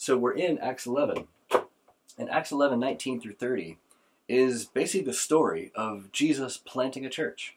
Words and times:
So 0.00 0.16
we're 0.16 0.32
in 0.32 0.56
Acts 0.60 0.86
11. 0.86 1.26
And 2.16 2.30
Acts 2.30 2.52
11, 2.52 2.80
19 2.80 3.20
through 3.20 3.34
30 3.34 3.76
is 4.30 4.64
basically 4.64 5.04
the 5.04 5.12
story 5.12 5.72
of 5.74 6.10
Jesus 6.10 6.56
planting 6.56 7.04
a 7.04 7.10
church. 7.10 7.56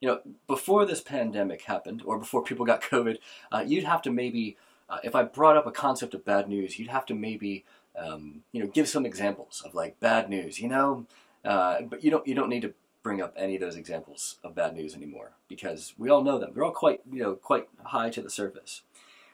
You 0.00 0.08
know, 0.08 0.20
before 0.46 0.86
this 0.86 1.02
pandemic 1.02 1.60
happened, 1.64 2.02
or 2.06 2.18
before 2.18 2.42
people 2.42 2.64
got 2.64 2.80
COVID, 2.90 3.18
uh, 3.52 3.62
you'd 3.66 3.84
have 3.84 4.00
to 4.02 4.10
maybe, 4.10 4.56
uh, 4.88 5.00
if 5.04 5.14
I 5.14 5.22
brought 5.22 5.58
up 5.58 5.66
a 5.66 5.70
concept 5.70 6.14
of 6.14 6.24
bad 6.24 6.48
news, 6.48 6.78
you'd 6.78 6.88
have 6.88 7.04
to 7.04 7.14
maybe, 7.14 7.66
um, 7.94 8.42
you 8.52 8.62
know, 8.64 8.70
give 8.70 8.88
some 8.88 9.04
examples 9.04 9.62
of 9.62 9.74
like 9.74 10.00
bad 10.00 10.30
news. 10.30 10.60
You 10.60 10.68
know, 10.68 11.04
uh, 11.44 11.82
but 11.82 12.02
you 12.02 12.10
don't 12.10 12.26
you 12.26 12.34
don't 12.34 12.48
need 12.48 12.62
to 12.62 12.72
bring 13.02 13.20
up 13.20 13.34
any 13.36 13.56
of 13.56 13.60
those 13.60 13.76
examples 13.76 14.36
of 14.42 14.54
bad 14.54 14.74
news 14.74 14.94
anymore 14.94 15.32
because 15.46 15.92
we 15.98 16.08
all 16.08 16.22
know 16.22 16.38
them. 16.38 16.52
They're 16.54 16.64
all 16.64 16.70
quite 16.70 17.02
you 17.12 17.22
know 17.22 17.34
quite 17.34 17.68
high 17.84 18.08
to 18.08 18.22
the 18.22 18.30
surface. 18.30 18.80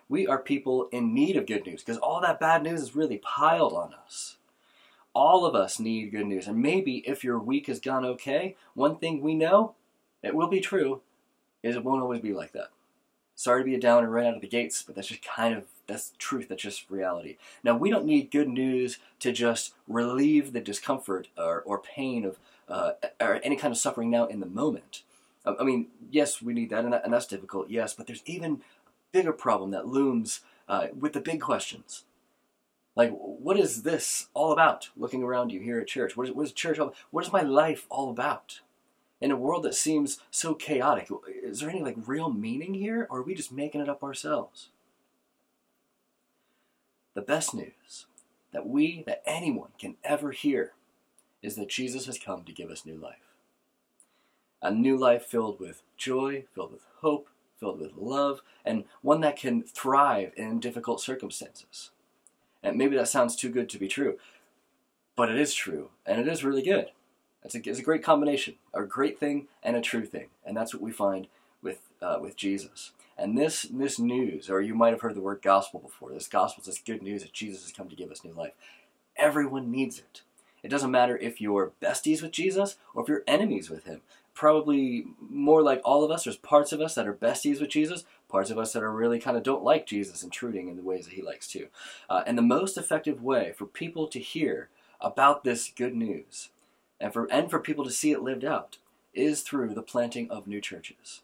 We 0.08 0.26
are 0.26 0.38
people 0.38 0.88
in 0.92 1.14
need 1.14 1.36
of 1.36 1.46
good 1.46 1.66
news 1.66 1.82
because 1.82 1.98
all 1.98 2.20
that 2.20 2.40
bad 2.40 2.62
news 2.62 2.80
is 2.80 2.96
really 2.96 3.18
piled 3.18 3.72
on 3.72 3.92
us. 3.92 4.36
All 5.14 5.46
of 5.46 5.54
us 5.54 5.80
need 5.80 6.12
good 6.12 6.26
news, 6.26 6.46
and 6.46 6.60
maybe 6.60 6.98
if 7.08 7.24
your 7.24 7.38
week 7.38 7.68
has 7.68 7.80
gone 7.80 8.04
okay, 8.04 8.54
one 8.74 8.96
thing 8.96 9.22
we 9.22 9.34
know, 9.34 9.74
it 10.22 10.34
will 10.34 10.48
be 10.48 10.60
true, 10.60 11.00
is 11.62 11.74
it 11.74 11.84
won't 11.84 12.02
always 12.02 12.20
be 12.20 12.34
like 12.34 12.52
that. 12.52 12.68
Sorry 13.34 13.62
to 13.62 13.64
be 13.64 13.74
a 13.74 13.80
downer 13.80 14.10
right 14.10 14.26
out 14.26 14.34
of 14.34 14.42
the 14.42 14.46
gates, 14.46 14.82
but 14.82 14.94
that's 14.94 15.08
just 15.08 15.22
kind 15.22 15.54
of 15.54 15.64
that's 15.86 16.12
truth. 16.18 16.48
That's 16.48 16.62
just 16.62 16.90
reality. 16.90 17.36
Now 17.64 17.76
we 17.76 17.90
don't 17.90 18.04
need 18.04 18.30
good 18.30 18.48
news 18.48 18.98
to 19.20 19.32
just 19.32 19.72
relieve 19.88 20.52
the 20.52 20.60
discomfort 20.60 21.28
or, 21.36 21.62
or 21.62 21.78
pain 21.78 22.24
of 22.24 22.38
uh, 22.68 22.92
or 23.20 23.40
any 23.42 23.56
kind 23.56 23.72
of 23.72 23.78
suffering 23.78 24.10
now 24.10 24.26
in 24.26 24.40
the 24.40 24.46
moment. 24.46 25.02
I 25.46 25.62
mean, 25.62 25.86
yes, 26.10 26.42
we 26.42 26.52
need 26.52 26.70
that, 26.70 26.84
and, 26.84 26.92
that, 26.92 27.04
and 27.04 27.12
that's 27.12 27.26
difficult. 27.26 27.70
Yes, 27.70 27.94
but 27.94 28.06
there's 28.06 28.22
even 28.26 28.62
bigger 29.16 29.32
problem 29.32 29.70
that 29.70 29.86
looms 29.86 30.40
uh, 30.68 30.88
with 30.98 31.14
the 31.14 31.20
big 31.20 31.40
questions. 31.40 32.04
Like, 32.94 33.10
what 33.12 33.58
is 33.58 33.82
this 33.82 34.26
all 34.34 34.52
about? 34.52 34.90
Looking 34.94 35.22
around 35.22 35.52
you 35.52 35.60
here 35.60 35.80
at 35.80 35.86
church, 35.86 36.18
what 36.18 36.28
is, 36.28 36.34
what 36.34 36.44
is 36.44 36.52
church 36.52 36.78
all? 36.78 36.94
What 37.10 37.24
is 37.24 37.32
my 37.32 37.40
life 37.40 37.86
all 37.88 38.10
about? 38.10 38.60
In 39.18 39.30
a 39.30 39.36
world 39.36 39.62
that 39.62 39.74
seems 39.74 40.20
so 40.30 40.54
chaotic, 40.54 41.08
is 41.42 41.60
there 41.60 41.70
any 41.70 41.82
like 41.82 41.96
real 42.04 42.30
meaning 42.30 42.74
here, 42.74 43.06
or 43.08 43.20
are 43.20 43.22
we 43.22 43.34
just 43.34 43.50
making 43.50 43.80
it 43.80 43.88
up 43.88 44.02
ourselves? 44.02 44.68
The 47.14 47.22
best 47.22 47.54
news 47.54 48.04
that 48.52 48.66
we, 48.66 49.02
that 49.06 49.22
anyone 49.24 49.70
can 49.78 49.96
ever 50.04 50.32
hear, 50.32 50.72
is 51.42 51.56
that 51.56 51.70
Jesus 51.70 52.04
has 52.04 52.18
come 52.18 52.44
to 52.44 52.52
give 52.52 52.70
us 52.70 52.84
new 52.84 52.98
life. 52.98 53.32
A 54.60 54.70
new 54.70 54.98
life 54.98 55.24
filled 55.24 55.58
with 55.58 55.82
joy, 55.96 56.44
filled 56.54 56.72
with 56.72 56.84
hope, 57.00 57.28
filled 57.58 57.80
with 57.80 57.96
love, 57.96 58.40
and 58.64 58.84
one 59.02 59.20
that 59.22 59.36
can 59.36 59.62
thrive 59.62 60.32
in 60.36 60.60
difficult 60.60 61.00
circumstances. 61.00 61.90
And 62.62 62.76
maybe 62.76 62.96
that 62.96 63.08
sounds 63.08 63.36
too 63.36 63.48
good 63.48 63.68
to 63.70 63.78
be 63.78 63.88
true, 63.88 64.18
but 65.14 65.30
it 65.30 65.38
is 65.38 65.54
true, 65.54 65.90
and 66.04 66.20
it 66.20 66.28
is 66.28 66.44
really 66.44 66.62
good. 66.62 66.90
It's 67.44 67.54
a, 67.54 67.68
it's 67.68 67.78
a 67.78 67.82
great 67.82 68.02
combination, 68.02 68.54
a 68.74 68.82
great 68.82 69.18
thing 69.18 69.46
and 69.62 69.76
a 69.76 69.80
true 69.80 70.04
thing, 70.04 70.28
and 70.44 70.56
that's 70.56 70.74
what 70.74 70.82
we 70.82 70.92
find 70.92 71.28
with 71.62 71.80
uh, 72.02 72.18
with 72.20 72.36
Jesus. 72.36 72.92
And 73.16 73.38
this 73.38 73.62
this 73.62 73.98
news, 73.98 74.50
or 74.50 74.60
you 74.60 74.74
might 74.74 74.92
have 74.92 75.00
heard 75.00 75.14
the 75.14 75.20
word 75.20 75.40
gospel 75.42 75.80
before. 75.80 76.12
This 76.12 76.28
gospel 76.28 76.62
is 76.62 76.66
this 76.66 76.82
good 76.84 77.02
news 77.02 77.22
that 77.22 77.32
Jesus 77.32 77.62
has 77.62 77.72
come 77.72 77.88
to 77.88 77.96
give 77.96 78.10
us 78.10 78.24
new 78.24 78.32
life. 78.32 78.52
Everyone 79.16 79.70
needs 79.70 79.98
it. 79.98 80.22
It 80.62 80.68
doesn't 80.68 80.90
matter 80.90 81.16
if 81.16 81.40
you're 81.40 81.72
besties 81.80 82.20
with 82.20 82.32
Jesus 82.32 82.76
or 82.92 83.02
if 83.02 83.08
you're 83.08 83.22
enemies 83.28 83.70
with 83.70 83.84
him 83.84 84.02
probably 84.36 85.06
more 85.18 85.62
like 85.62 85.80
all 85.82 86.04
of 86.04 86.10
us. 86.10 86.24
There's 86.24 86.36
parts 86.36 86.70
of 86.70 86.80
us 86.80 86.94
that 86.94 87.08
are 87.08 87.14
besties 87.14 87.60
with 87.60 87.70
Jesus, 87.70 88.04
parts 88.28 88.50
of 88.50 88.58
us 88.58 88.72
that 88.74 88.82
are 88.82 88.92
really 88.92 89.18
kind 89.18 89.36
of 89.36 89.42
don't 89.42 89.64
like 89.64 89.86
Jesus 89.86 90.22
intruding 90.22 90.68
in 90.68 90.76
the 90.76 90.82
ways 90.82 91.06
that 91.06 91.14
he 91.14 91.22
likes 91.22 91.48
to. 91.48 91.68
Uh, 92.08 92.22
and 92.26 92.36
the 92.36 92.42
most 92.42 92.76
effective 92.76 93.22
way 93.22 93.52
for 93.56 93.64
people 93.64 94.06
to 94.08 94.20
hear 94.20 94.68
about 95.00 95.42
this 95.42 95.72
good 95.74 95.96
news 95.96 96.50
and 97.00 97.12
for, 97.12 97.24
and 97.32 97.50
for 97.50 97.58
people 97.58 97.84
to 97.84 97.90
see 97.90 98.12
it 98.12 98.22
lived 98.22 98.44
out 98.44 98.76
is 99.14 99.40
through 99.40 99.72
the 99.72 99.82
planting 99.82 100.30
of 100.30 100.46
new 100.46 100.60
churches. 100.60 101.22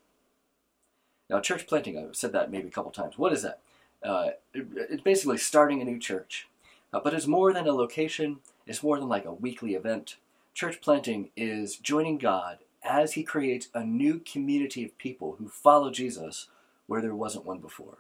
Now, 1.29 1.41
church 1.41 1.67
planting, 1.67 1.99
I've 1.99 2.17
said 2.17 2.33
that 2.33 2.51
maybe 2.51 2.69
a 2.69 2.73
couple 2.73 2.91
times. 2.91 3.19
What 3.19 3.33
is 3.33 3.43
that? 3.43 3.61
Uh, 4.03 4.31
it, 4.55 4.67
it's 4.75 5.03
basically 5.03 5.39
starting 5.39 5.81
a 5.81 5.85
new 5.85 5.99
church. 5.99 6.49
Uh, 6.93 7.01
but 7.05 7.13
it's 7.15 7.27
more 7.27 7.53
than 7.53 7.67
a 7.67 7.73
location, 7.73 8.39
it's 8.67 8.83
more 8.83 8.99
than 8.99 9.09
like 9.09 9.27
a 9.27 9.33
weekly 9.33 9.75
event. 9.75 10.17
Church 10.55 10.81
planting 10.81 11.31
is 11.37 11.77
joining 11.77 12.17
God 12.19 12.59
as 12.83 13.13
he 13.13 13.23
creates 13.23 13.69
a 13.75 13.85
new 13.85 14.19
community 14.19 14.85
of 14.85 14.99
people 14.99 15.37
who 15.39 15.49
follow 15.49 15.91
Jesus 15.91 16.49
where 16.87 17.01
there 17.01 17.15
wasn't 17.15 17.47
one 17.47 17.59
before. 17.59 17.99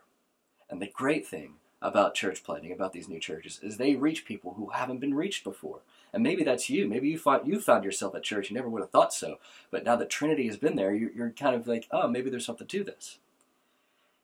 And 0.69 0.81
the 0.81 0.87
great 0.93 1.27
thing 1.27 1.55
about 1.81 2.15
church 2.15 2.45
planting, 2.45 2.73
about 2.73 2.93
these 2.93 3.09
new 3.09 3.19
churches, 3.19 3.61
is 3.63 3.77
they 3.77 3.95
reach 3.95 4.25
people 4.25 4.55
who 4.55 4.71
haven't 4.71 5.01
been 5.01 5.15
reached 5.15 5.45
before. 5.45 5.81
And 6.13 6.23
maybe 6.23 6.45
that's 6.45 6.69
you. 6.69 6.87
Maybe 6.87 7.09
you 7.09 7.19
find 7.19 7.47
you 7.47 7.61
found 7.61 7.85
yourself 7.85 8.15
at 8.15 8.23
church. 8.23 8.51
You 8.51 8.57
never 8.57 8.69
would 8.69 8.83
have 8.83 8.91
thought 8.91 9.15
so. 9.15 9.39
But 9.71 9.85
now 9.85 9.97
that 9.97 10.11
Trinity 10.11 10.47
has 10.47 10.57
been 10.57 10.77
there, 10.77 10.95
you're, 10.95 11.11
you're 11.13 11.31
kind 11.31 11.55
of 11.57 11.67
like, 11.67 11.89
oh, 11.91 12.09
maybe 12.09 12.31
there's 12.31 12.47
something 12.47 12.67
to 12.67 12.85
this. 12.85 13.19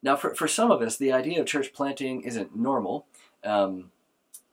Now, 0.03 0.17
for, 0.17 0.35
for 0.35 0.47
some 0.47 0.71
of 0.71 0.81
us, 0.81 0.97
the 0.97 1.13
idea 1.13 1.41
of 1.41 1.47
church 1.47 1.73
planting 1.73 2.21
isn't 2.23 2.55
normal. 2.55 3.07
Um, 3.43 3.91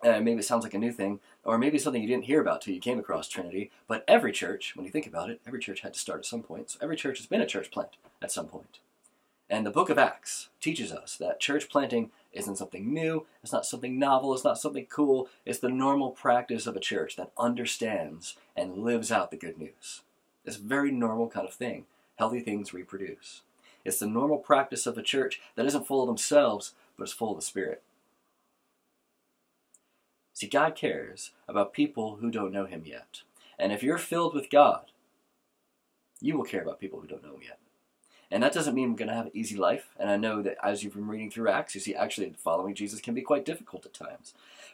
uh, 0.03 0.19
maybe 0.19 0.39
it 0.39 0.45
sounds 0.45 0.63
like 0.63 0.73
a 0.73 0.79
new 0.79 0.91
thing, 0.91 1.19
or 1.45 1.57
maybe 1.57 1.77
something 1.77 2.01
you 2.01 2.07
didn't 2.07 2.25
hear 2.25 2.41
about 2.41 2.61
till 2.61 2.73
you 2.73 2.81
came 2.81 2.99
across 2.99 3.29
Trinity. 3.29 3.71
But 3.87 4.03
every 4.07 4.31
church, 4.31 4.75
when 4.75 4.85
you 4.85 4.91
think 4.91 5.07
about 5.07 5.29
it, 5.29 5.39
every 5.47 5.59
church 5.59 5.81
had 5.81 5.93
to 5.93 5.99
start 5.99 6.19
at 6.19 6.25
some 6.25 6.43
point. 6.43 6.71
So 6.71 6.79
every 6.81 6.97
church 6.97 7.19
has 7.19 7.27
been 7.27 7.41
a 7.41 7.45
church 7.45 7.71
plant 7.71 7.91
at 8.21 8.31
some 8.31 8.47
point. 8.47 8.79
And 9.49 9.63
the 9.65 9.71
book 9.71 9.89
of 9.89 9.99
Acts 9.99 10.49
teaches 10.59 10.91
us 10.91 11.15
that 11.17 11.39
church 11.39 11.69
planting 11.69 12.09
isn't 12.33 12.57
something 12.57 12.91
new, 12.91 13.27
it's 13.43 13.53
not 13.53 13.65
something 13.65 13.99
novel, 13.99 14.33
it's 14.33 14.43
not 14.43 14.57
something 14.57 14.87
cool, 14.87 15.29
it's 15.45 15.59
the 15.59 15.69
normal 15.69 16.09
practice 16.09 16.65
of 16.65 16.75
a 16.75 16.79
church 16.79 17.15
that 17.15 17.31
understands 17.37 18.35
and 18.55 18.79
lives 18.79 19.11
out 19.11 19.29
the 19.29 19.37
good 19.37 19.59
news. 19.59 20.01
It's 20.45 20.57
a 20.57 20.61
very 20.61 20.91
normal 20.91 21.29
kind 21.29 21.47
of 21.47 21.53
thing. 21.53 21.85
Healthy 22.15 22.39
things 22.39 22.73
reproduce. 22.73 23.43
It's 23.83 23.99
the 23.99 24.07
normal 24.07 24.39
practice 24.39 24.87
of 24.87 24.97
a 24.97 25.03
church 25.03 25.39
that 25.55 25.65
isn't 25.67 25.85
full 25.85 26.01
of 26.01 26.07
themselves, 26.07 26.73
but 26.97 27.03
is 27.03 27.13
full 27.13 27.31
of 27.31 27.37
the 27.37 27.45
Spirit. 27.45 27.83
See, 30.35 30.47
God 30.47 30.75
cares 30.75 31.31
about 31.47 31.71
people 31.71 32.17
who 32.17 32.29
don't 32.29 32.51
know 32.51 32.65
Him 32.65 32.83
yet. 32.85 33.21
And 33.57 33.71
if 33.71 33.81
you're 33.81 33.97
filled 33.97 34.35
with 34.35 34.49
God, 34.49 34.91
you 36.19 36.37
will 36.37 36.43
care 36.43 36.61
about 36.61 36.77
people 36.77 36.99
who 36.99 37.07
don't 37.07 37.23
know 37.23 37.35
Him 37.35 37.43
yet. 37.43 37.59
And 38.29 38.43
that 38.43 38.51
doesn't 38.51 38.75
mean 38.75 38.89
we're 38.91 38.97
going 38.97 39.07
to 39.07 39.15
have 39.15 39.27
an 39.27 39.31
easy 39.33 39.55
life. 39.55 39.95
And 39.97 40.09
I 40.09 40.17
know 40.17 40.41
that 40.41 40.57
as 40.61 40.83
you've 40.83 40.95
been 40.95 41.07
reading 41.07 41.31
through 41.31 41.47
Acts, 41.47 41.73
you 41.73 41.79
see 41.79 41.95
actually 41.95 42.33
following 42.37 42.75
Jesus 42.75 42.99
can 42.99 43.13
be 43.13 43.21
quite 43.21 43.45
difficult 43.45 43.85
at 43.85 43.93
times. 43.93 44.33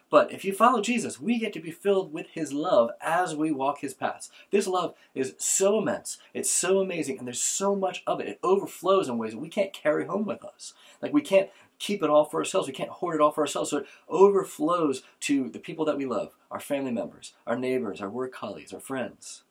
But 0.09 0.31
if 0.31 0.43
you 0.43 0.51
follow 0.51 0.81
Jesus, 0.81 1.21
we 1.21 1.37
get 1.37 1.53
to 1.53 1.59
be 1.59 1.69
filled 1.69 2.11
with 2.11 2.29
His 2.31 2.51
love 2.51 2.89
as 2.99 3.35
we 3.35 3.51
walk 3.51 3.81
His 3.81 3.93
paths. 3.93 4.31
This 4.49 4.65
love 4.65 4.95
is 5.13 5.35
so 5.37 5.77
immense, 5.77 6.17
it's 6.33 6.51
so 6.51 6.79
amazing, 6.79 7.19
and 7.19 7.27
there's 7.27 7.41
so 7.41 7.75
much 7.75 8.01
of 8.07 8.19
it. 8.19 8.27
It 8.27 8.39
overflows 8.41 9.07
in 9.07 9.19
ways 9.19 9.33
that 9.33 9.37
we 9.37 9.49
can't 9.49 9.73
carry 9.73 10.05
home 10.07 10.25
with 10.25 10.43
us. 10.43 10.73
Like 11.03 11.13
we 11.13 11.21
can't 11.21 11.51
keep 11.81 12.03
it 12.03 12.09
all 12.11 12.25
for 12.25 12.39
ourselves. 12.39 12.67
We 12.67 12.73
can't 12.73 12.89
hoard 12.91 13.15
it 13.15 13.21
all 13.21 13.31
for 13.31 13.41
ourselves. 13.41 13.71
So 13.71 13.77
it 13.77 13.87
overflows 14.07 15.01
to 15.21 15.49
the 15.49 15.59
people 15.59 15.83
that 15.85 15.97
we 15.97 16.05
love, 16.05 16.35
our 16.51 16.59
family 16.59 16.91
members, 16.91 17.33
our 17.47 17.57
neighbors, 17.57 17.99
our 18.01 18.09
work 18.09 18.31
colleagues, 18.31 18.71
our 18.71 18.79
friends. 18.79 19.41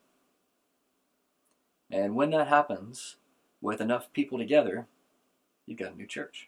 And 1.91 2.15
when 2.15 2.29
that 2.31 2.47
happens, 2.47 3.17
with 3.61 3.81
enough 3.81 4.11
people 4.13 4.37
together, 4.37 4.87
you've 5.67 5.77
got 5.77 5.91
a 5.91 5.97
new 5.97 6.07
church. 6.07 6.47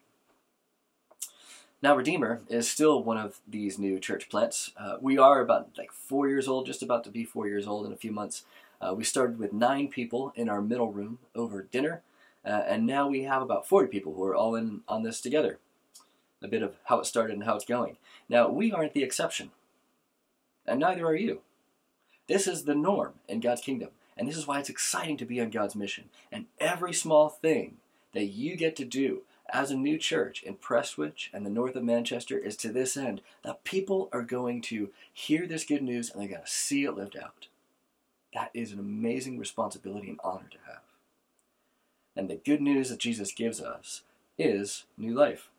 Now, 1.82 1.98
Redeemer 1.98 2.42
is 2.48 2.72
still 2.72 3.04
one 3.04 3.18
of 3.18 3.42
these 3.46 3.78
new 3.78 4.00
church 4.00 4.30
plants. 4.30 4.72
Uh, 4.78 4.96
we 5.02 5.18
are 5.18 5.42
about 5.42 5.72
like 5.78 5.92
four 5.92 6.30
years 6.30 6.48
old, 6.48 6.66
just 6.66 6.82
about 6.82 7.04
to 7.04 7.12
be 7.12 7.26
four 7.26 7.46
years 7.46 7.68
old 7.68 7.86
in 7.86 7.92
a 7.92 7.98
few 7.98 8.14
months. 8.14 8.46
Uh, 8.82 8.94
we 8.96 9.04
started 9.04 9.38
with 9.38 9.52
nine 9.52 9.90
people 9.90 10.32
in 10.38 10.48
our 10.48 10.62
middle 10.62 10.94
room 10.94 11.20
over 11.36 11.62
dinner, 11.62 12.02
uh, 12.46 12.64
and 12.66 12.88
now 12.88 13.10
we 13.10 13.24
have 13.24 13.42
about 13.42 13.68
40 13.68 13.90
people 13.90 14.14
who 14.14 14.24
are 14.24 14.36
all 14.36 14.56
in 14.56 14.82
on 14.88 15.04
this 15.04 15.20
together 15.20 15.60
a 16.44 16.48
bit 16.48 16.62
of 16.62 16.76
how 16.86 17.00
it 17.00 17.06
started 17.06 17.34
and 17.34 17.46
how 17.46 17.56
it's 17.56 17.66
going. 17.66 17.98
Now, 18.30 18.50
we 18.50 18.72
aren't 18.72 18.94
the 18.94 19.04
exception, 19.04 19.51
and 20.68 20.80
neither 20.80 21.06
are 21.06 21.16
you. 21.16 21.42
This 22.28 22.48
is 22.48 22.63
the 22.63 22.75
norm 22.75 23.13
in 23.28 23.40
God's 23.40 23.62
kingdom, 23.62 23.90
and 24.18 24.28
this 24.28 24.38
is 24.38 24.45
why 24.45 24.60
it's 24.60 24.69
exciting 24.69 25.18
to 25.18 25.25
be 25.25 25.42
on 25.42 25.50
God's 25.50 25.75
mission. 25.75 26.06
And 26.31 26.45
every 26.60 26.94
small 26.94 27.30
thing 27.30 27.78
that 28.13 28.25
you 28.25 28.56
get 28.56 28.75
to 28.78 28.86
do 28.86 29.24
as 29.51 29.72
a 29.72 29.75
new 29.75 29.98
church 29.98 30.42
in 30.44 30.56
Prestwich 30.56 31.30
and 31.34 31.45
the 31.45 31.50
north 31.50 31.75
of 31.75 31.84
Manchester 31.84 32.38
is 32.38 32.56
to 32.57 32.72
this 32.72 32.95
end 32.95 33.22
that 33.44 33.63
people 33.63 34.10
are 34.13 34.22
going 34.22 34.62
to 34.63 34.90
hear 35.12 35.45
this 35.45 35.66
good 35.66 35.81
news 35.81 36.10
and 36.10 36.22
they're 36.22 36.30
going 36.30 36.42
to 36.42 36.48
see 36.48 36.86
it 36.86 36.95
lived 36.95 37.18
out. 37.18 37.48
That 38.34 38.51
is 38.54 38.72
an 38.72 38.80
amazing 38.80 39.38
responsibility 39.38 40.10
and 40.10 40.19
honor 40.24 40.48
to 40.50 40.57
have. 40.66 40.81
And 42.16 42.30
the 42.30 42.36
good 42.36 42.62
news 42.62 42.90
that 42.90 43.00
Jesus 43.00 43.31
gives 43.31 43.62
us 43.62 44.01
is 44.38 44.86
new 44.98 45.13
life. 45.13 45.50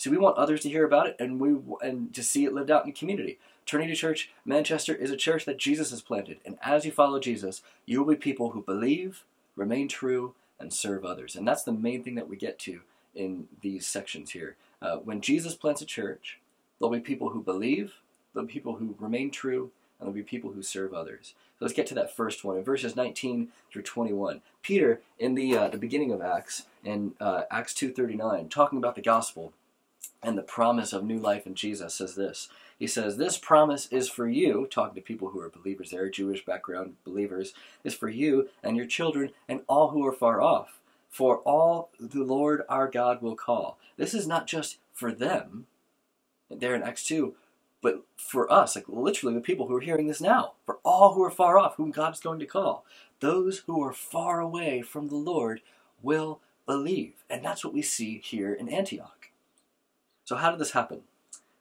So 0.00 0.10
we 0.10 0.16
want 0.16 0.38
others 0.38 0.62
to 0.62 0.70
hear 0.70 0.86
about 0.86 1.08
it 1.08 1.16
and 1.18 1.38
we 1.38 1.56
and 1.86 2.14
to 2.14 2.22
see 2.22 2.46
it 2.46 2.54
lived 2.54 2.70
out 2.70 2.86
in 2.86 2.92
community. 2.92 3.38
Trinity 3.66 3.94
Church 3.94 4.30
Manchester 4.46 4.94
is 4.94 5.10
a 5.10 5.16
church 5.16 5.44
that 5.44 5.58
Jesus 5.58 5.90
has 5.90 6.00
planted, 6.00 6.38
and 6.44 6.58
as 6.62 6.86
you 6.86 6.90
follow 6.90 7.20
Jesus, 7.20 7.62
you 7.84 8.02
will 8.02 8.14
be 8.14 8.16
people 8.16 8.50
who 8.50 8.62
believe, 8.62 9.24
remain 9.56 9.88
true, 9.88 10.34
and 10.58 10.72
serve 10.72 11.04
others. 11.04 11.36
And 11.36 11.46
that's 11.46 11.64
the 11.64 11.72
main 11.72 12.02
thing 12.02 12.14
that 12.14 12.28
we 12.28 12.36
get 12.36 12.58
to 12.60 12.80
in 13.14 13.48
these 13.60 13.86
sections 13.86 14.30
here. 14.30 14.56
Uh, 14.80 14.96
when 14.96 15.20
Jesus 15.20 15.54
plants 15.54 15.82
a 15.82 15.86
church, 15.86 16.38
There'll 16.80 16.90
be 16.90 17.00
people 17.00 17.28
who 17.28 17.42
believe, 17.42 17.96
there'll 18.32 18.46
be 18.46 18.52
people 18.52 18.76
who 18.76 18.96
remain 18.98 19.30
true, 19.30 19.70
and 19.98 20.06
there'll 20.06 20.14
be 20.14 20.22
people 20.22 20.52
who 20.52 20.62
serve 20.62 20.94
others. 20.94 21.34
So 21.58 21.66
let's 21.66 21.74
get 21.74 21.86
to 21.88 21.94
that 21.94 22.16
first 22.16 22.42
one 22.42 22.56
in 22.56 22.64
verses 22.64 22.96
19 22.96 23.48
through 23.70 23.82
21. 23.82 24.40
Peter, 24.62 25.02
in 25.18 25.34
the 25.34 25.56
uh, 25.56 25.68
the 25.68 25.76
beginning 25.76 26.10
of 26.10 26.22
Acts, 26.22 26.64
in 26.82 27.12
uh, 27.20 27.42
Acts 27.50 27.74
2:39, 27.74 28.48
talking 28.48 28.78
about 28.78 28.94
the 28.94 29.02
gospel 29.02 29.52
and 30.22 30.36
the 30.36 30.42
promise 30.42 30.92
of 30.92 31.04
new 31.04 31.18
life 31.18 31.46
in 31.46 31.54
Jesus, 31.54 31.94
says 31.94 32.14
this. 32.14 32.48
He 32.78 32.86
says, 32.86 33.16
"This 33.16 33.38
promise 33.38 33.86
is 33.90 34.08
for 34.08 34.28
you." 34.28 34.66
Talking 34.66 34.94
to 34.94 35.00
people 35.00 35.28
who 35.28 35.40
are 35.40 35.50
believers, 35.50 35.90
there, 35.90 36.08
Jewish 36.08 36.44
background 36.44 36.96
believers, 37.04 37.54
is 37.84 37.94
for 37.94 38.08
you 38.08 38.48
and 38.62 38.76
your 38.76 38.86
children 38.86 39.32
and 39.48 39.64
all 39.68 39.90
who 39.90 40.06
are 40.06 40.12
far 40.12 40.40
off. 40.40 40.80
For 41.08 41.38
all 41.38 41.90
the 41.98 42.22
Lord 42.22 42.62
our 42.68 42.88
God 42.88 43.20
will 43.20 43.36
call. 43.36 43.78
This 43.96 44.14
is 44.14 44.26
not 44.26 44.46
just 44.46 44.78
for 44.92 45.12
them. 45.12 45.66
There 46.48 46.74
in 46.74 46.82
Acts 46.82 47.04
2, 47.04 47.34
but 47.80 48.02
for 48.16 48.50
us, 48.52 48.76
like 48.76 48.88
literally 48.88 49.34
the 49.34 49.40
people 49.40 49.66
who 49.66 49.76
are 49.76 49.80
hearing 49.80 50.06
this 50.06 50.20
now, 50.20 50.54
for 50.66 50.78
all 50.84 51.14
who 51.14 51.22
are 51.22 51.30
far 51.30 51.58
off, 51.58 51.76
whom 51.76 51.90
God's 51.90 52.20
going 52.20 52.40
to 52.40 52.46
call, 52.46 52.84
those 53.20 53.60
who 53.60 53.82
are 53.82 53.92
far 53.92 54.40
away 54.40 54.82
from 54.82 55.08
the 55.08 55.16
Lord 55.16 55.60
will 56.02 56.40
believe. 56.66 57.24
And 57.28 57.44
that's 57.44 57.64
what 57.64 57.74
we 57.74 57.82
see 57.82 58.18
here 58.18 58.52
in 58.52 58.68
Antioch. 58.68 59.19
So, 60.30 60.36
how 60.36 60.52
did 60.52 60.60
this 60.60 60.70
happen? 60.70 61.00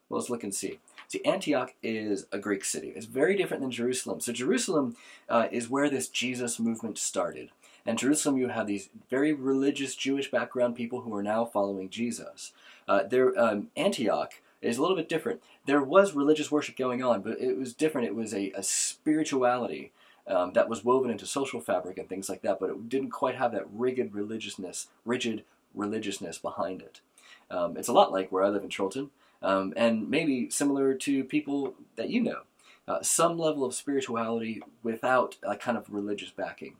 Well, 0.10 0.20
let's 0.20 0.30
look 0.30 0.44
and 0.44 0.54
see. 0.54 0.78
See, 1.08 1.26
Antioch 1.26 1.74
is 1.82 2.28
a 2.32 2.38
Greek 2.38 2.64
city. 2.64 2.94
It's 2.96 3.08
very 3.08 3.36
different 3.36 3.64
than 3.64 3.72
Jerusalem. 3.72 4.20
So, 4.20 4.32
Jerusalem 4.32 4.96
uh, 5.28 5.48
is 5.52 5.72
where 5.72 5.90
this 5.90 6.08
Jesus 6.08 6.60
movement 6.60 7.00
started. 7.00 7.50
And 7.84 7.98
Jerusalem, 7.98 8.38
you 8.38 8.50
have 8.50 8.68
these 8.68 8.90
very 9.10 9.34
religious 9.34 9.96
Jewish 9.96 10.30
background 10.30 10.76
people 10.76 11.02
who 11.02 11.16
are 11.16 11.24
now 11.24 11.46
following 11.46 11.90
Jesus. 11.90 12.52
Uh, 12.88 13.06
um, 13.36 13.70
Antioch 13.76 14.34
is 14.62 14.78
a 14.78 14.82
little 14.82 14.96
bit 14.96 15.10
different. 15.10 15.42
There 15.66 15.82
was 15.82 16.14
religious 16.14 16.52
worship 16.52 16.78
going 16.78 17.04
on, 17.04 17.24
but 17.24 17.42
it 17.42 17.58
was 17.58 17.74
different. 17.74 18.06
It 18.06 18.14
was 18.14 18.36
a, 18.36 18.52
a 18.52 18.62
spirituality 18.62 19.94
um, 20.28 20.54
that 20.54 20.70
was 20.70 20.86
woven 20.86 21.10
into 21.10 21.26
social 21.26 21.60
fabric 21.60 21.98
and 21.98 22.08
things 22.08 22.30
like 22.30 22.44
that, 22.44 22.60
but 22.60 22.70
it 22.70 22.88
didn't 22.88 23.10
quite 23.10 23.34
have 23.34 23.52
that 23.54 23.66
rigid 23.74 24.14
religiousness, 24.14 24.90
rigid 25.06 25.44
religiousness 25.80 26.38
behind 26.38 26.82
it. 26.82 27.02
Um, 27.50 27.78
it's 27.78 27.88
a 27.88 27.94
lot 27.94 28.12
like 28.12 28.32
where 28.32 28.44
I 28.44 28.50
live 28.50 28.64
in 28.64 28.70
Chorlton, 28.70 29.10
um, 29.42 29.74
and 29.76 30.10
maybe 30.10 30.50
similar 30.50 30.94
to 30.94 31.24
people 31.24 31.76
that 31.96 32.10
you 32.10 32.22
know. 32.22 32.42
Uh, 32.88 33.04
some 33.04 33.38
level 33.38 33.64
of 33.64 33.76
spirituality 33.76 34.64
without 34.82 35.38
a 35.44 35.56
kind 35.56 35.78
of 35.78 35.94
religious 35.94 36.32
backing. 36.32 36.76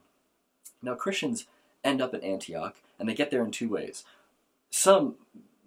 Now, 0.82 0.94
Christians 0.94 1.46
end 1.84 2.02
up 2.02 2.14
at 2.14 2.24
Antioch, 2.24 2.76
and 2.98 3.08
they 3.08 3.14
get 3.14 3.30
there 3.30 3.44
in 3.44 3.52
two 3.52 3.68
ways. 3.68 4.04
Some 4.70 5.14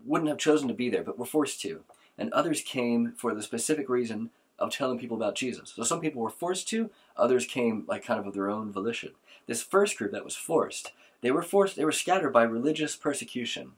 wouldn't 0.05 0.29
have 0.29 0.37
chosen 0.37 0.67
to 0.67 0.73
be 0.73 0.89
there, 0.89 1.03
but 1.03 1.17
were 1.17 1.25
forced 1.25 1.61
to 1.61 1.83
and 2.17 2.31
others 2.31 2.61
came 2.61 3.13
for 3.17 3.33
the 3.33 3.41
specific 3.41 3.89
reason 3.89 4.29
of 4.59 4.71
telling 4.71 4.99
people 4.99 5.17
about 5.17 5.35
Jesus. 5.35 5.73
So 5.75 5.83
some 5.83 5.99
people 5.99 6.21
were 6.21 6.29
forced 6.29 6.67
to, 6.69 6.89
others 7.17 7.45
came 7.45 7.85
like 7.87 8.05
kind 8.05 8.19
of 8.19 8.27
of 8.27 8.33
their 8.33 8.49
own 8.49 8.71
volition. 8.71 9.11
This 9.47 9.63
first 9.63 9.97
group 9.97 10.11
that 10.11 10.23
was 10.23 10.35
forced, 10.35 10.91
they 11.23 11.31
were 11.31 11.41
forced, 11.41 11.77
they 11.77 11.85
were 11.85 11.91
scattered 11.93 12.33
by 12.33 12.43
religious 12.43 12.97
persecution. 12.97 13.71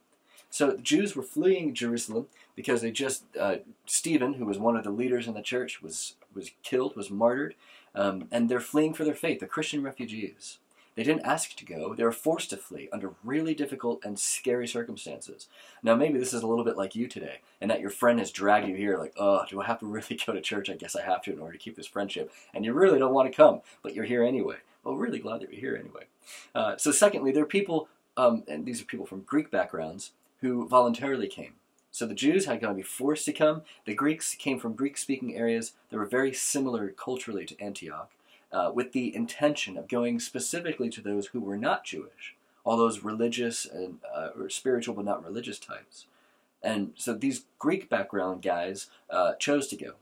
So 0.50 0.78
Jews 0.78 1.16
were 1.16 1.24
fleeing 1.24 1.76
Jerusalem 1.76 2.26
because 2.56 2.82
they 2.82 2.92
just 2.92 3.24
uh, 3.40 3.58
Stephen, 3.86 4.34
who 4.34 4.46
was 4.46 4.58
one 4.58 4.76
of 4.76 4.84
the 4.84 4.90
leaders 4.90 5.28
in 5.28 5.36
the 5.36 5.42
church, 5.42 5.82
was 5.82 6.16
was 6.34 6.52
killed, 6.64 6.96
was 6.96 7.12
martyred, 7.12 7.54
um, 7.94 8.28
and 8.32 8.50
they're 8.50 8.60
fleeing 8.60 8.94
for 8.94 9.06
their 9.06 9.14
faith. 9.14 9.40
The 9.40 9.46
Christian 9.46 9.84
refugees. 9.84 10.58
They 10.96 11.04
didn't 11.04 11.26
ask 11.26 11.54
to 11.58 11.66
go, 11.66 11.94
they 11.94 12.06
were 12.06 12.14
forced 12.14 12.52
to 12.52 12.58
flee 12.58 12.88
under 12.94 13.12
really 13.22 13.54
difficult 13.54 14.00
and 14.06 14.18
scary 14.18 14.66
circumstances. 14.66 15.50
Now, 15.84 15.94
maybe 15.94 16.18
this 16.18 16.34
is 16.34 16.42
a 16.42 16.48
little 16.48 16.64
bit 16.64 16.78
like 16.78 16.96
you 16.96 17.08
today, 17.10 17.42
and 17.60 17.70
that 17.70 17.82
your 17.82 17.90
friend 17.90 18.18
has 18.20 18.32
dragged 18.32 18.70
you 18.70 18.76
here, 18.76 18.98
like, 18.98 19.14
oh, 19.18 19.44
do 19.50 19.60
I 19.60 19.66
have 19.66 19.82
to 19.82 19.86
really 19.86 20.18
go 20.26 20.32
to 20.32 20.40
church? 20.40 20.70
I 20.70 20.76
guess 20.76 20.96
I 20.96 21.04
have 21.04 21.22
to 21.24 21.34
in 21.34 21.40
order 21.40 21.52
to 21.52 21.60
keep 21.60 21.76
this 21.76 21.86
friendship. 21.86 22.32
And 22.54 22.64
you 22.64 22.72
really 22.72 22.98
don't 22.98 23.14
want 23.14 23.30
to 23.30 23.36
come, 23.36 23.60
but 23.84 23.94
you're 23.94 24.06
here 24.06 24.24
anyway. 24.24 24.56
Well, 24.86 24.96
really 24.96 25.20
glad 25.20 25.42
that 25.42 25.52
you're 25.52 25.60
here 25.60 25.76
anyway. 25.76 26.06
Uh, 26.54 26.78
so, 26.78 26.92
secondly, 26.92 27.34
there 27.34 27.44
are 27.44 27.48
people, 27.48 27.90
um, 28.16 28.44
and 28.48 28.66
these 28.66 28.82
are 28.82 28.86
people 28.86 29.06
from 29.06 29.22
Greek 29.22 29.52
backgrounds, 29.52 30.12
who 30.42 30.68
voluntarily 30.68 31.28
came. 31.28 31.54
So 31.96 32.06
the 32.06 32.14
Jews 32.14 32.46
had 32.46 32.60
to 32.60 32.74
be 32.74 32.82
forced 32.82 33.24
to 33.24 33.32
come. 33.32 33.62
The 33.86 33.94
Greeks 33.94 34.36
came 34.36 34.60
from 34.60 34.74
Greek 34.74 34.98
speaking 34.98 35.34
areas 35.34 35.74
that 35.90 35.98
were 35.98 36.06
very 36.06 36.34
similar 36.34 36.90
culturally 36.90 37.46
to 37.46 37.60
Antioch 37.62 38.12
uh, 38.52 38.70
with 38.76 38.92
the 38.92 39.16
intention 39.16 39.78
of 39.78 39.88
going 39.88 40.20
specifically 40.20 40.90
to 40.90 41.02
those 41.02 41.28
who 41.28 41.40
were 41.40 41.56
not 41.56 41.86
Jewish, 41.86 42.36
all 42.66 42.76
those 42.76 43.04
religious 43.04 43.66
and 43.66 44.00
uh, 44.14 44.32
or 44.38 44.50
spiritual 44.50 44.94
but 44.94 45.06
not 45.06 45.24
religious 45.24 45.58
types. 45.58 46.06
And 46.62 46.92
so 46.96 47.14
these 47.14 47.46
Greek 47.60 47.90
background 47.90 48.42
guys 48.42 48.88
uh, 49.10 49.36
chose 49.36 49.68
to 49.68 49.78
go. 49.78 49.94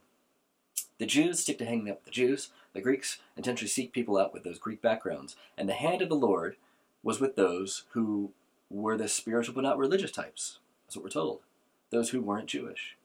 The 0.98 1.06
Jews 1.06 1.40
stick 1.40 1.58
to 1.58 1.64
hanging 1.64 1.90
out 1.90 1.98
with 1.98 2.06
the 2.06 2.10
Jews. 2.10 2.50
The 2.74 2.80
Greeks 2.80 3.18
intentionally 3.36 3.68
seek 3.68 3.92
people 3.92 4.18
out 4.18 4.32
with 4.32 4.44
those 4.44 4.58
Greek 4.58 4.82
backgrounds. 4.82 5.36
And 5.56 5.68
the 5.68 5.74
hand 5.74 6.02
of 6.02 6.08
the 6.08 6.14
Lord 6.16 6.56
was 7.02 7.20
with 7.20 7.36
those 7.36 7.84
who 7.90 8.32
were 8.68 8.96
the 8.96 9.08
spiritual 9.08 9.54
but 9.54 9.62
not 9.62 9.78
religious 9.78 10.10
types. 10.10 10.58
That's 10.86 10.96
what 10.96 11.04
we're 11.04 11.10
told. 11.10 11.40
Those 11.90 12.10
who 12.10 12.20
weren't 12.20 12.48
Jewish. 12.48 12.96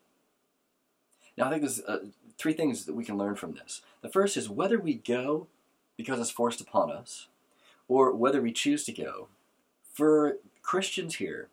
Now, 1.38 1.46
I 1.46 1.50
think 1.52 1.62
there's 1.62 1.82
uh, 1.82 2.00
three 2.38 2.54
things 2.54 2.86
that 2.86 2.96
we 2.96 3.06
can 3.06 3.18
learn 3.18 3.36
from 3.36 3.54
this. 3.54 3.82
The 4.02 4.10
first 4.10 4.36
is 4.36 4.50
whether 4.50 4.80
we 4.80 4.96
go 4.96 5.48
because 5.96 6.20
it's 6.20 6.32
forced 6.32 6.62
upon 6.62 6.92
us, 6.92 7.28
or 7.88 8.14
whether 8.14 8.42
we 8.42 8.54
choose 8.54 8.86
to 8.86 8.94
go. 8.94 9.28
For 9.94 10.38
Christians 10.62 11.16
here, 11.16 11.50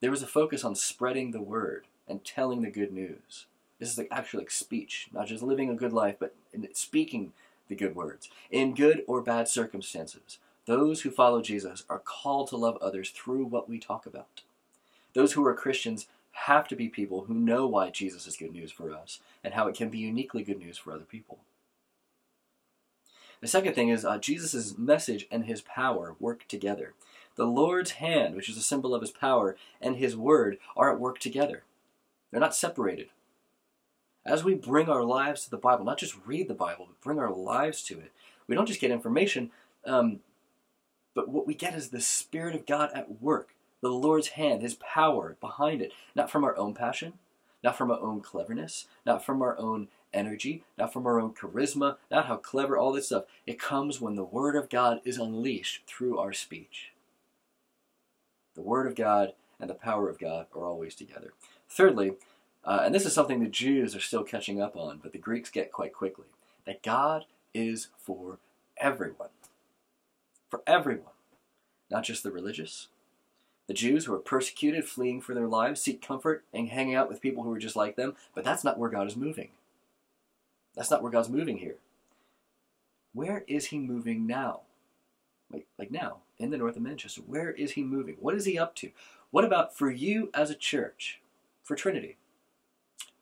there 0.00 0.10
was 0.10 0.22
a 0.22 0.26
focus 0.26 0.64
on 0.64 0.74
spreading 0.76 1.32
the 1.32 1.40
word 1.40 1.86
and 2.06 2.24
telling 2.24 2.62
the 2.62 2.70
good 2.70 2.92
news. 2.92 3.46
This 3.82 3.90
is 3.90 3.98
like 3.98 4.12
actual 4.12 4.38
like 4.38 4.50
speech, 4.52 5.08
not 5.12 5.26
just 5.26 5.42
living 5.42 5.68
a 5.68 5.74
good 5.74 5.92
life, 5.92 6.14
but 6.20 6.36
speaking 6.72 7.32
the 7.66 7.74
good 7.74 7.96
words 7.96 8.30
in 8.48 8.76
good 8.76 9.02
or 9.08 9.20
bad 9.20 9.48
circumstances. 9.48 10.38
Those 10.66 11.00
who 11.00 11.10
follow 11.10 11.42
Jesus 11.42 11.82
are 11.90 11.98
called 11.98 12.46
to 12.50 12.56
love 12.56 12.78
others 12.80 13.10
through 13.10 13.44
what 13.44 13.68
we 13.68 13.80
talk 13.80 14.06
about. 14.06 14.42
Those 15.14 15.32
who 15.32 15.44
are 15.44 15.52
Christians 15.52 16.06
have 16.30 16.68
to 16.68 16.76
be 16.76 16.88
people 16.88 17.24
who 17.24 17.34
know 17.34 17.66
why 17.66 17.90
Jesus 17.90 18.28
is 18.28 18.36
good 18.36 18.52
news 18.52 18.70
for 18.70 18.94
us 18.94 19.18
and 19.42 19.54
how 19.54 19.66
it 19.66 19.74
can 19.74 19.88
be 19.88 19.98
uniquely 19.98 20.44
good 20.44 20.60
news 20.60 20.78
for 20.78 20.92
other 20.92 21.02
people. 21.02 21.40
The 23.40 23.48
second 23.48 23.74
thing 23.74 23.88
is 23.88 24.04
uh, 24.04 24.16
Jesus' 24.18 24.78
message 24.78 25.26
and 25.28 25.46
his 25.46 25.60
power 25.60 26.14
work 26.20 26.46
together. 26.46 26.94
The 27.34 27.46
Lord's 27.46 27.90
hand, 27.92 28.36
which 28.36 28.48
is 28.48 28.56
a 28.56 28.62
symbol 28.62 28.94
of 28.94 29.00
his 29.02 29.10
power, 29.10 29.56
and 29.80 29.96
his 29.96 30.16
word 30.16 30.58
are 30.76 30.92
at 30.92 31.00
work 31.00 31.18
together. 31.18 31.64
They're 32.30 32.38
not 32.38 32.54
separated. 32.54 33.08
As 34.24 34.44
we 34.44 34.54
bring 34.54 34.88
our 34.88 35.02
lives 35.02 35.44
to 35.44 35.50
the 35.50 35.56
Bible, 35.56 35.84
not 35.84 35.98
just 35.98 36.16
read 36.24 36.48
the 36.48 36.54
Bible, 36.54 36.86
but 36.88 37.00
bring 37.00 37.18
our 37.18 37.32
lives 37.32 37.82
to 37.84 37.98
it, 37.98 38.12
we 38.46 38.54
don't 38.54 38.66
just 38.66 38.80
get 38.80 38.90
information, 38.90 39.50
um, 39.84 40.20
but 41.14 41.28
what 41.28 41.46
we 41.46 41.54
get 41.54 41.74
is 41.74 41.88
the 41.88 42.00
Spirit 42.00 42.54
of 42.54 42.66
God 42.66 42.90
at 42.94 43.20
work 43.20 43.54
the 43.82 43.90
Lord's 43.90 44.28
hand, 44.28 44.62
His 44.62 44.74
power 44.74 45.36
behind 45.40 45.82
it, 45.82 45.92
not 46.14 46.30
from 46.30 46.44
our 46.44 46.56
own 46.56 46.72
passion, 46.72 47.14
not 47.62 47.76
from 47.76 47.90
our 47.90 48.00
own 48.00 48.20
cleverness, 48.20 48.86
not 49.04 49.24
from 49.24 49.42
our 49.42 49.58
own 49.58 49.88
energy, 50.14 50.64
not 50.78 50.92
from 50.92 51.06
our 51.06 51.20
own 51.20 51.32
charisma, 51.32 51.96
not 52.10 52.26
how 52.26 52.36
clever, 52.36 52.78
all 52.78 52.92
this 52.92 53.06
stuff. 53.06 53.24
It 53.46 53.58
comes 53.58 54.00
when 54.00 54.14
the 54.14 54.24
Word 54.24 54.56
of 54.56 54.70
God 54.70 55.00
is 55.04 55.18
unleashed 55.18 55.82
through 55.86 56.18
our 56.18 56.32
speech. 56.32 56.92
The 58.54 58.62
Word 58.62 58.86
of 58.86 58.94
God 58.94 59.32
and 59.58 59.68
the 59.68 59.74
power 59.74 60.08
of 60.08 60.18
God 60.18 60.46
are 60.54 60.64
always 60.64 60.94
together. 60.94 61.32
Thirdly, 61.68 62.12
uh, 62.64 62.82
and 62.84 62.94
this 62.94 63.06
is 63.06 63.12
something 63.12 63.40
the 63.40 63.48
Jews 63.48 63.96
are 63.96 64.00
still 64.00 64.22
catching 64.22 64.60
up 64.60 64.76
on, 64.76 65.00
but 65.02 65.12
the 65.12 65.18
Greeks 65.18 65.50
get 65.50 65.72
quite 65.72 65.92
quickly, 65.92 66.26
that 66.64 66.82
God 66.82 67.24
is 67.54 67.88
for 67.98 68.38
everyone. 68.76 69.30
For 70.48 70.62
everyone. 70.66 71.12
Not 71.90 72.04
just 72.04 72.22
the 72.22 72.30
religious, 72.30 72.88
the 73.66 73.74
Jews 73.74 74.04
who 74.04 74.14
are 74.14 74.18
persecuted, 74.18 74.84
fleeing 74.84 75.20
for 75.20 75.34
their 75.34 75.46
lives, 75.46 75.80
seek 75.80 76.06
comfort 76.06 76.44
and 76.52 76.68
hanging 76.68 76.94
out 76.94 77.08
with 77.08 77.20
people 77.20 77.42
who 77.42 77.52
are 77.52 77.58
just 77.58 77.76
like 77.76 77.96
them, 77.96 78.16
but 78.34 78.44
that's 78.44 78.64
not 78.64 78.78
where 78.78 78.90
God 78.90 79.06
is 79.06 79.16
moving. 79.16 79.48
That's 80.74 80.90
not 80.90 81.02
where 81.02 81.12
God's 81.12 81.28
moving 81.28 81.58
here. 81.58 81.76
Where 83.12 83.44
is 83.46 83.66
He 83.66 83.78
moving 83.78 84.26
now? 84.26 84.60
Like, 85.52 85.66
like 85.78 85.90
now, 85.90 86.18
in 86.38 86.50
the 86.50 86.56
north 86.56 86.76
of 86.76 86.82
Manchester, 86.82 87.22
where 87.26 87.50
is 87.50 87.72
He 87.72 87.82
moving? 87.82 88.16
What 88.20 88.34
is 88.34 88.46
He 88.46 88.58
up 88.58 88.74
to? 88.76 88.90
What 89.30 89.44
about 89.44 89.76
for 89.76 89.90
you 89.90 90.30
as 90.34 90.50
a 90.50 90.54
church, 90.54 91.20
for 91.62 91.76
Trinity? 91.76 92.16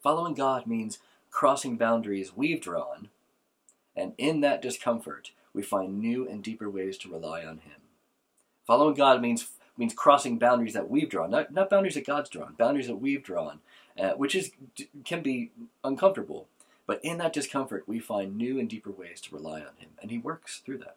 Following 0.03 0.35
God 0.35 0.67
means 0.67 0.99
crossing 1.31 1.77
boundaries 1.77 2.37
we've 2.37 2.61
drawn, 2.61 3.09
and 3.95 4.15
in 4.17 4.41
that 4.41 4.63
discomfort, 4.63 5.33
we 5.53 5.63
find 5.63 5.99
new 5.99 6.27
and 6.29 6.43
deeper 6.43 6.71
ways 6.71 6.97
to 6.99 7.13
rely 7.13 7.45
on 7.45 7.59
Him. 7.59 7.81
Following 8.67 8.95
God 8.95 9.21
means 9.21 9.49
means 9.77 9.95
crossing 9.95 10.39
boundaries 10.39 10.75
that 10.75 10.91
we've 10.91 11.09
drawn, 11.09 11.31
not, 11.31 11.53
not 11.53 11.71
boundaries 11.71 11.95
that 11.95 12.07
God's 12.07 12.29
drawn, 12.29 12.55
boundaries 12.59 12.87
that 12.87 12.97
we've 12.97 13.23
drawn, 13.23 13.61
uh, 13.99 14.11
which 14.11 14.35
is 14.35 14.53
can 15.05 15.23
be 15.23 15.51
uncomfortable. 15.85 16.49
But 16.87 17.01
in 17.05 17.19
that 17.19 17.33
discomfort, 17.33 17.85
we 17.87 17.99
find 17.99 18.37
new 18.37 18.59
and 18.59 18.69
deeper 18.69 18.91
ways 18.91 19.21
to 19.23 19.35
rely 19.35 19.61
on 19.61 19.77
Him, 19.79 19.91
and 20.01 20.11
He 20.11 20.19
works 20.19 20.61
through 20.65 20.79
that. 20.79 20.97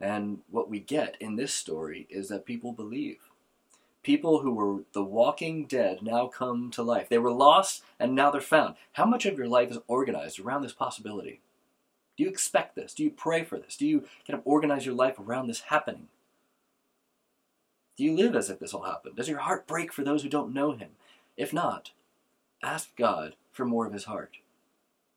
And 0.00 0.40
what 0.50 0.70
we 0.70 0.80
get 0.80 1.16
in 1.20 1.36
this 1.36 1.52
story 1.52 2.06
is 2.08 2.28
that 2.28 2.46
people 2.46 2.72
believe. 2.72 3.29
People 4.02 4.40
who 4.40 4.52
were 4.52 4.84
the 4.92 5.04
walking 5.04 5.66
dead 5.66 6.02
now 6.02 6.26
come 6.26 6.70
to 6.70 6.82
life. 6.82 7.08
They 7.08 7.18
were 7.18 7.32
lost 7.32 7.82
and 7.98 8.14
now 8.14 8.30
they're 8.30 8.40
found. 8.40 8.76
How 8.92 9.04
much 9.04 9.26
of 9.26 9.36
your 9.36 9.48
life 9.48 9.70
is 9.70 9.78
organized 9.86 10.40
around 10.40 10.62
this 10.62 10.72
possibility? 10.72 11.40
Do 12.16 12.24
you 12.24 12.30
expect 12.30 12.76
this? 12.76 12.94
Do 12.94 13.04
you 13.04 13.10
pray 13.10 13.44
for 13.44 13.58
this? 13.58 13.76
Do 13.76 13.86
you 13.86 14.00
kind 14.26 14.38
of 14.38 14.42
organize 14.44 14.86
your 14.86 14.94
life 14.94 15.18
around 15.18 15.46
this 15.46 15.60
happening? 15.60 16.08
Do 17.96 18.04
you 18.04 18.16
live 18.16 18.34
as 18.34 18.48
if 18.48 18.58
this 18.58 18.72
will 18.72 18.84
happen? 18.84 19.14
Does 19.14 19.28
your 19.28 19.40
heart 19.40 19.66
break 19.66 19.92
for 19.92 20.02
those 20.02 20.22
who 20.22 20.28
don't 20.30 20.54
know 20.54 20.72
Him? 20.72 20.90
If 21.36 21.52
not, 21.52 21.90
ask 22.62 22.96
God 22.96 23.36
for 23.52 23.66
more 23.66 23.86
of 23.86 23.92
His 23.92 24.04
heart, 24.04 24.38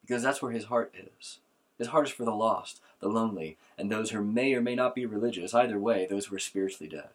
because 0.01 0.21
that's 0.21 0.41
where 0.41 0.51
His 0.51 0.65
heart 0.65 0.93
is. 0.93 1.39
His 1.77 1.87
heart 1.87 2.07
is 2.07 2.13
for 2.13 2.25
the 2.25 2.31
lost, 2.31 2.81
the 2.99 3.07
lonely, 3.07 3.57
and 3.77 3.89
those 3.89 4.11
who 4.11 4.21
may 4.21 4.53
or 4.53 4.61
may 4.61 4.75
not 4.75 4.95
be 4.95 5.05
religious, 5.05 5.53
either 5.53 5.79
way, 5.79 6.05
those 6.05 6.25
who 6.25 6.35
are 6.35 6.39
spiritually 6.39 6.89
dead. 6.89 7.09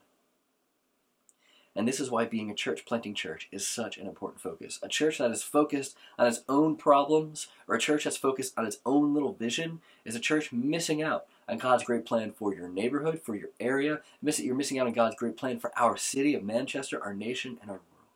And 1.78 1.86
this 1.86 2.00
is 2.00 2.10
why 2.10 2.24
being 2.24 2.50
a 2.50 2.54
church, 2.54 2.84
planting 2.84 3.14
church, 3.14 3.46
is 3.52 3.64
such 3.64 3.98
an 3.98 4.08
important 4.08 4.40
focus. 4.40 4.80
A 4.82 4.88
church 4.88 5.18
that 5.18 5.30
is 5.30 5.44
focused 5.44 5.96
on 6.18 6.26
its 6.26 6.42
own 6.48 6.74
problems, 6.74 7.46
or 7.68 7.76
a 7.76 7.78
church 7.78 8.02
that's 8.02 8.16
focused 8.16 8.52
on 8.58 8.66
its 8.66 8.78
own 8.84 9.14
little 9.14 9.32
vision, 9.32 9.80
is 10.04 10.16
a 10.16 10.20
church 10.20 10.52
missing 10.52 11.04
out 11.04 11.26
on 11.48 11.58
God's 11.58 11.84
great 11.84 12.04
plan 12.04 12.32
for 12.32 12.52
your 12.52 12.68
neighborhood, 12.68 13.22
for 13.22 13.36
your 13.36 13.50
area. 13.60 14.00
You're 14.20 14.56
missing 14.56 14.80
out 14.80 14.88
on 14.88 14.92
God's 14.92 15.14
great 15.14 15.36
plan 15.36 15.60
for 15.60 15.70
our 15.78 15.96
city 15.96 16.34
of 16.34 16.42
Manchester, 16.42 17.00
our 17.00 17.14
nation, 17.14 17.58
and 17.62 17.70
our 17.70 17.76
world. 17.76 18.08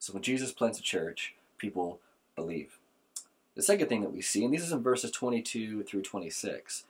So 0.00 0.14
when 0.14 0.24
Jesus 0.24 0.50
plants 0.50 0.80
a 0.80 0.82
church, 0.82 1.36
people 1.58 2.00
believe. 2.34 2.78
The 3.54 3.62
second 3.62 3.88
thing 3.88 4.00
that 4.00 4.12
we 4.12 4.20
see, 4.20 4.44
and 4.44 4.52
this 4.52 4.64
is 4.64 4.72
in 4.72 4.82
verses 4.82 5.12
22 5.12 5.84
through 5.84 6.02
26, 6.02 6.82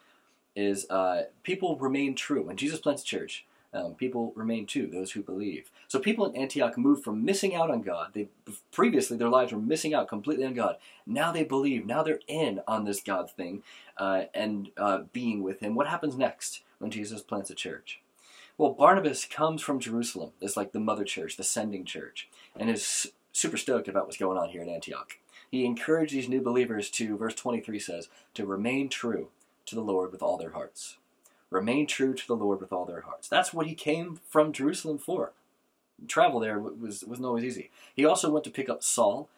is 0.57 0.89
uh, 0.89 1.25
people 1.43 1.77
remain 1.77 2.15
true. 2.15 2.41
When 2.41 2.57
Jesus 2.57 2.81
plants 2.81 3.03
a 3.03 3.07
church, 3.07 3.45
um, 3.77 3.95
people 3.95 4.33
remain 4.35 4.67
too, 4.67 4.87
those 4.87 5.13
who 5.13 5.23
believe. 5.23 5.71
So 5.87 5.99
people 5.99 6.27
in 6.27 6.37
Antioch 6.37 6.79
moved 6.79 7.05
from 7.05 7.25
missing 7.25 7.55
out 7.55 7.71
on 7.71 7.83
God. 7.83 8.13
They 8.15 8.29
previously 8.73 9.17
their 9.17 9.29
lives 9.29 9.53
were 9.53 9.61
missing 9.61 9.93
out 9.93 10.09
completely 10.09 10.47
on 10.47 10.55
God. 10.55 10.77
Now 11.07 11.31
they 11.31 11.45
believe. 11.45 11.85
Now 11.85 12.03
they're 12.03 12.21
in 12.27 12.61
on 12.67 12.85
this 12.85 13.01
God 13.01 13.31
thing 13.31 13.63
uh, 13.99 14.25
and 14.35 14.71
uh, 14.77 15.03
being 15.13 15.43
with 15.43 15.61
Him. 15.61 15.75
What 15.75 15.89
happens 15.89 16.17
next 16.17 16.63
when 16.79 16.91
Jesus 16.91 17.21
plants 17.21 17.51
a 17.51 17.55
church? 17.55 18.01
Well, 18.57 18.73
Barnabas 18.73 19.27
comes 19.27 19.61
from 19.61 19.81
Jerusalem. 19.81 20.31
It's 20.41 20.57
like 20.57 20.73
the 20.73 20.81
mother 20.81 21.05
church, 21.05 21.37
the 21.37 21.45
sending 21.45 21.85
church, 21.85 22.29
and 22.59 22.71
is 22.71 23.13
super 23.33 23.59
stoked 23.59 23.89
about 23.89 24.07
what's 24.07 24.17
going 24.17 24.39
on 24.39 24.49
here 24.49 24.63
in 24.63 24.71
Antioch. 24.71 25.19
He 25.51 25.67
encouraged 25.67 26.15
these 26.15 26.29
new 26.29 26.41
believers 26.41 26.89
to, 26.93 27.17
verse 27.19 27.35
23 27.35 27.79
says, 27.79 28.09
to 28.35 28.47
remain 28.47 28.89
true 28.89 29.29
to 29.67 29.75
the 29.75 29.83
Lord 29.83 30.11
with 30.11 30.23
all 30.23 30.39
their 30.39 30.53
hearts 30.53 30.97
remain 31.51 31.87
true 31.87 32.15
to 32.15 32.27
the 32.27 32.37
Lord 32.37 32.61
with 32.61 32.73
all 32.73 32.85
their 32.85 33.03
hearts. 33.03 33.29
That's 33.29 33.55
what 33.55 33.67
he 33.67 33.75
came 33.75 34.21
from 34.29 34.53
Jerusalem 34.53 34.99
for. 34.99 35.33
Travel 36.07 36.41
there 36.41 36.59
was 36.59 37.05
wasn't 37.05 37.27
always 37.27 37.45
easy. 37.45 37.71
He 37.95 38.05
also 38.05 38.31
went 38.31 38.45
to 38.45 38.51
pick 38.51 38.69
up 38.69 38.83
Saul, 38.83 39.29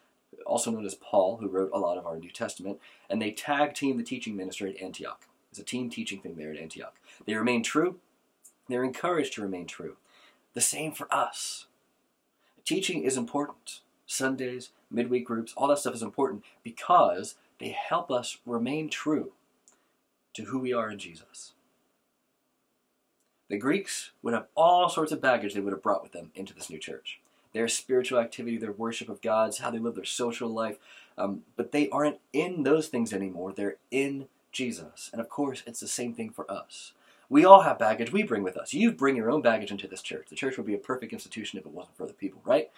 also 0.44 0.70
known 0.70 0.84
as 0.84 0.94
Paul, 0.94 1.36
who 1.36 1.48
wrote 1.48 1.70
a 1.72 1.78
lot 1.78 1.98
of 1.98 2.06
our 2.06 2.18
New 2.18 2.30
Testament, 2.30 2.80
and 3.08 3.22
they 3.22 3.30
tag 3.30 3.74
team 3.74 3.96
the 3.96 4.02
teaching 4.02 4.36
ministry 4.36 4.74
at 4.74 4.82
Antioch. 4.82 5.22
It's 5.50 5.60
a 5.60 5.64
team 5.64 5.88
teaching 5.88 6.20
thing 6.20 6.34
there 6.36 6.50
at 6.50 6.58
Antioch. 6.58 6.94
They 7.26 7.34
remain 7.34 7.62
true. 7.62 7.96
They're 8.68 8.84
encouraged 8.84 9.34
to 9.34 9.42
remain 9.42 9.66
true. 9.66 9.96
The 10.54 10.60
same 10.60 10.92
for 10.92 11.12
us. 11.14 11.66
Teaching 12.64 13.02
is 13.02 13.16
important. 13.16 13.80
Sundays, 14.06 14.70
midweek 14.90 15.26
groups, 15.26 15.54
all 15.56 15.68
that 15.68 15.78
stuff 15.78 15.94
is 15.94 16.02
important 16.02 16.42
because 16.62 17.36
they 17.60 17.68
help 17.68 18.10
us 18.10 18.38
remain 18.44 18.88
true 18.88 19.32
to 20.34 20.44
who 20.44 20.58
we 20.58 20.72
are 20.72 20.90
in 20.90 20.98
Jesus. 20.98 21.52
The 23.48 23.56
Greeks 23.56 24.10
would 24.22 24.34
have 24.34 24.46
all 24.54 24.88
sorts 24.88 25.12
of 25.12 25.20
baggage 25.20 25.54
they 25.54 25.60
would 25.60 25.72
have 25.72 25.82
brought 25.82 26.02
with 26.02 26.12
them 26.12 26.30
into 26.34 26.54
this 26.54 26.68
new 26.68 26.78
church. 26.78 27.20
Their 27.54 27.68
spiritual 27.68 28.18
activity, 28.18 28.58
their 28.58 28.72
worship 28.72 29.08
of 29.08 29.22
gods, 29.22 29.58
how 29.58 29.70
they 29.70 29.78
live 29.78 29.94
their 29.94 30.04
social 30.04 30.48
life, 30.48 30.76
um, 31.16 31.42
but 31.56 31.72
they 31.72 31.88
aren't 31.88 32.18
in 32.32 32.62
those 32.62 32.88
things 32.88 33.12
anymore. 33.12 33.52
They're 33.52 33.76
in 33.90 34.28
Jesus. 34.52 35.08
And 35.12 35.20
of 35.20 35.28
course, 35.28 35.62
it's 35.66 35.80
the 35.80 35.88
same 35.88 36.12
thing 36.12 36.30
for 36.30 36.50
us. 36.50 36.92
We 37.30 37.44
all 37.44 37.62
have 37.62 37.78
baggage 37.78 38.12
we 38.12 38.22
bring 38.22 38.42
with 38.42 38.56
us. 38.56 38.72
You 38.72 38.92
bring 38.92 39.16
your 39.16 39.30
own 39.30 39.42
baggage 39.42 39.70
into 39.70 39.88
this 39.88 40.02
church. 40.02 40.26
The 40.28 40.36
church 40.36 40.56
would 40.56 40.66
be 40.66 40.74
a 40.74 40.78
perfect 40.78 41.12
institution 41.12 41.58
if 41.58 41.66
it 41.66 41.72
wasn't 41.72 41.96
for 41.96 42.06
the 42.06 42.14
people, 42.14 42.40
right? 42.44 42.70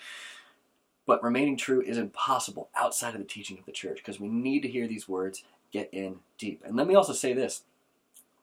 But 1.06 1.22
remaining 1.22 1.56
true 1.56 1.80
is 1.80 1.98
impossible 1.98 2.68
outside 2.76 3.14
of 3.14 3.20
the 3.20 3.26
teaching 3.26 3.58
of 3.58 3.66
the 3.66 3.72
church 3.72 3.98
because 3.98 4.20
we 4.20 4.28
need 4.28 4.60
to 4.62 4.68
hear 4.68 4.86
these 4.86 5.08
words 5.08 5.44
get 5.72 5.88
in 5.92 6.20
deep. 6.38 6.62
And 6.64 6.76
let 6.76 6.86
me 6.86 6.94
also 6.94 7.12
say 7.12 7.32
this 7.32 7.62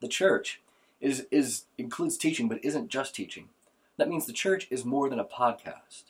the 0.00 0.08
church 0.08 0.60
is, 1.00 1.26
is 1.30 1.64
includes 1.76 2.16
teaching, 2.16 2.48
but 2.48 2.64
isn't 2.64 2.88
just 2.88 3.14
teaching. 3.14 3.48
That 3.96 4.08
means 4.08 4.26
the 4.26 4.32
church 4.32 4.66
is 4.70 4.84
more 4.84 5.08
than 5.08 5.18
a 5.18 5.24
podcast. 5.24 6.04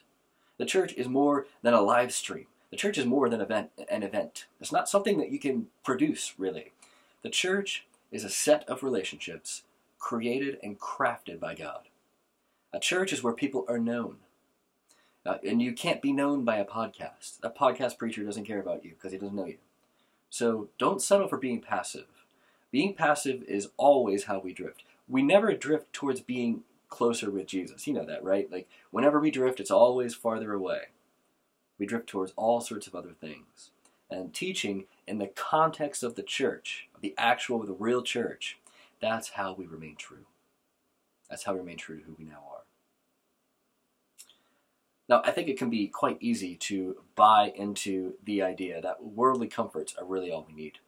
The 0.57 0.65
church 0.65 0.93
is 0.93 1.07
more 1.07 1.47
than 1.61 1.73
a 1.73 1.81
live 1.81 2.11
stream. 2.11 2.47
The 2.71 2.77
church 2.77 2.97
is 2.97 3.05
more 3.05 3.29
than 3.29 3.41
event, 3.41 3.71
an 3.89 4.03
event. 4.03 4.45
It's 4.61 4.71
not 4.71 4.89
something 4.89 5.17
that 5.17 5.31
you 5.31 5.39
can 5.39 5.67
produce, 5.83 6.35
really. 6.37 6.71
The 7.23 7.29
church 7.29 7.85
is 8.11 8.23
a 8.23 8.29
set 8.29 8.67
of 8.69 8.83
relationships 8.83 9.63
created 9.97 10.57
and 10.61 10.79
crafted 10.79 11.39
by 11.39 11.55
God. 11.55 11.87
A 12.71 12.79
church 12.79 13.11
is 13.11 13.23
where 13.23 13.33
people 13.33 13.65
are 13.67 13.79
known. 13.79 14.17
Uh, 15.25 15.37
and 15.45 15.61
you 15.61 15.73
can't 15.73 16.01
be 16.01 16.13
known 16.13 16.45
by 16.45 16.57
a 16.57 16.65
podcast. 16.65 17.39
A 17.43 17.49
podcast 17.49 17.97
preacher 17.97 18.23
doesn't 18.23 18.45
care 18.45 18.59
about 18.59 18.85
you 18.85 18.91
because 18.91 19.11
he 19.11 19.17
doesn't 19.17 19.35
know 19.35 19.45
you. 19.45 19.57
So 20.29 20.69
don't 20.77 21.01
settle 21.01 21.27
for 21.27 21.37
being 21.37 21.61
passive. 21.61 22.05
Being 22.71 22.93
passive 22.93 23.43
is 23.43 23.69
always 23.77 24.25
how 24.25 24.39
we 24.39 24.53
drift. 24.53 24.83
We 25.07 25.21
never 25.21 25.53
drift 25.53 25.91
towards 25.91 26.21
being 26.21 26.63
closer 26.87 27.31
with 27.31 27.47
Jesus. 27.47 27.87
You 27.87 27.93
know 27.93 28.05
that, 28.05 28.23
right? 28.23 28.51
Like, 28.51 28.67
whenever 28.91 29.19
we 29.19 29.31
drift, 29.31 29.59
it's 29.59 29.71
always 29.71 30.15
farther 30.15 30.53
away. 30.53 30.89
We 31.77 31.85
drift 31.85 32.07
towards 32.07 32.33
all 32.35 32.61
sorts 32.61 32.87
of 32.87 32.95
other 32.95 33.13
things. 33.19 33.71
And 34.09 34.33
teaching 34.33 34.85
in 35.07 35.17
the 35.17 35.27
context 35.27 36.03
of 36.03 36.15
the 36.15 36.23
church, 36.23 36.89
of 36.95 37.01
the 37.01 37.13
actual, 37.17 37.63
the 37.63 37.73
real 37.73 38.01
church, 38.01 38.59
that's 39.01 39.29
how 39.29 39.53
we 39.53 39.65
remain 39.65 39.95
true. 39.95 40.25
That's 41.29 41.43
how 41.43 41.53
we 41.53 41.59
remain 41.59 41.77
true 41.77 41.99
to 41.99 42.03
who 42.03 42.15
we 42.17 42.25
now 42.25 42.43
are. 42.51 42.63
Now, 45.07 45.21
I 45.25 45.31
think 45.31 45.47
it 45.47 45.57
can 45.57 45.71
be 45.71 45.87
quite 45.87 46.17
easy 46.19 46.55
to 46.55 46.97
buy 47.15 47.51
into 47.55 48.13
the 48.23 48.43
idea 48.43 48.79
that 48.81 49.03
worldly 49.03 49.47
comforts 49.47 49.95
are 49.95 50.05
really 50.05 50.31
all 50.31 50.45
we 50.47 50.53
need. 50.53 50.79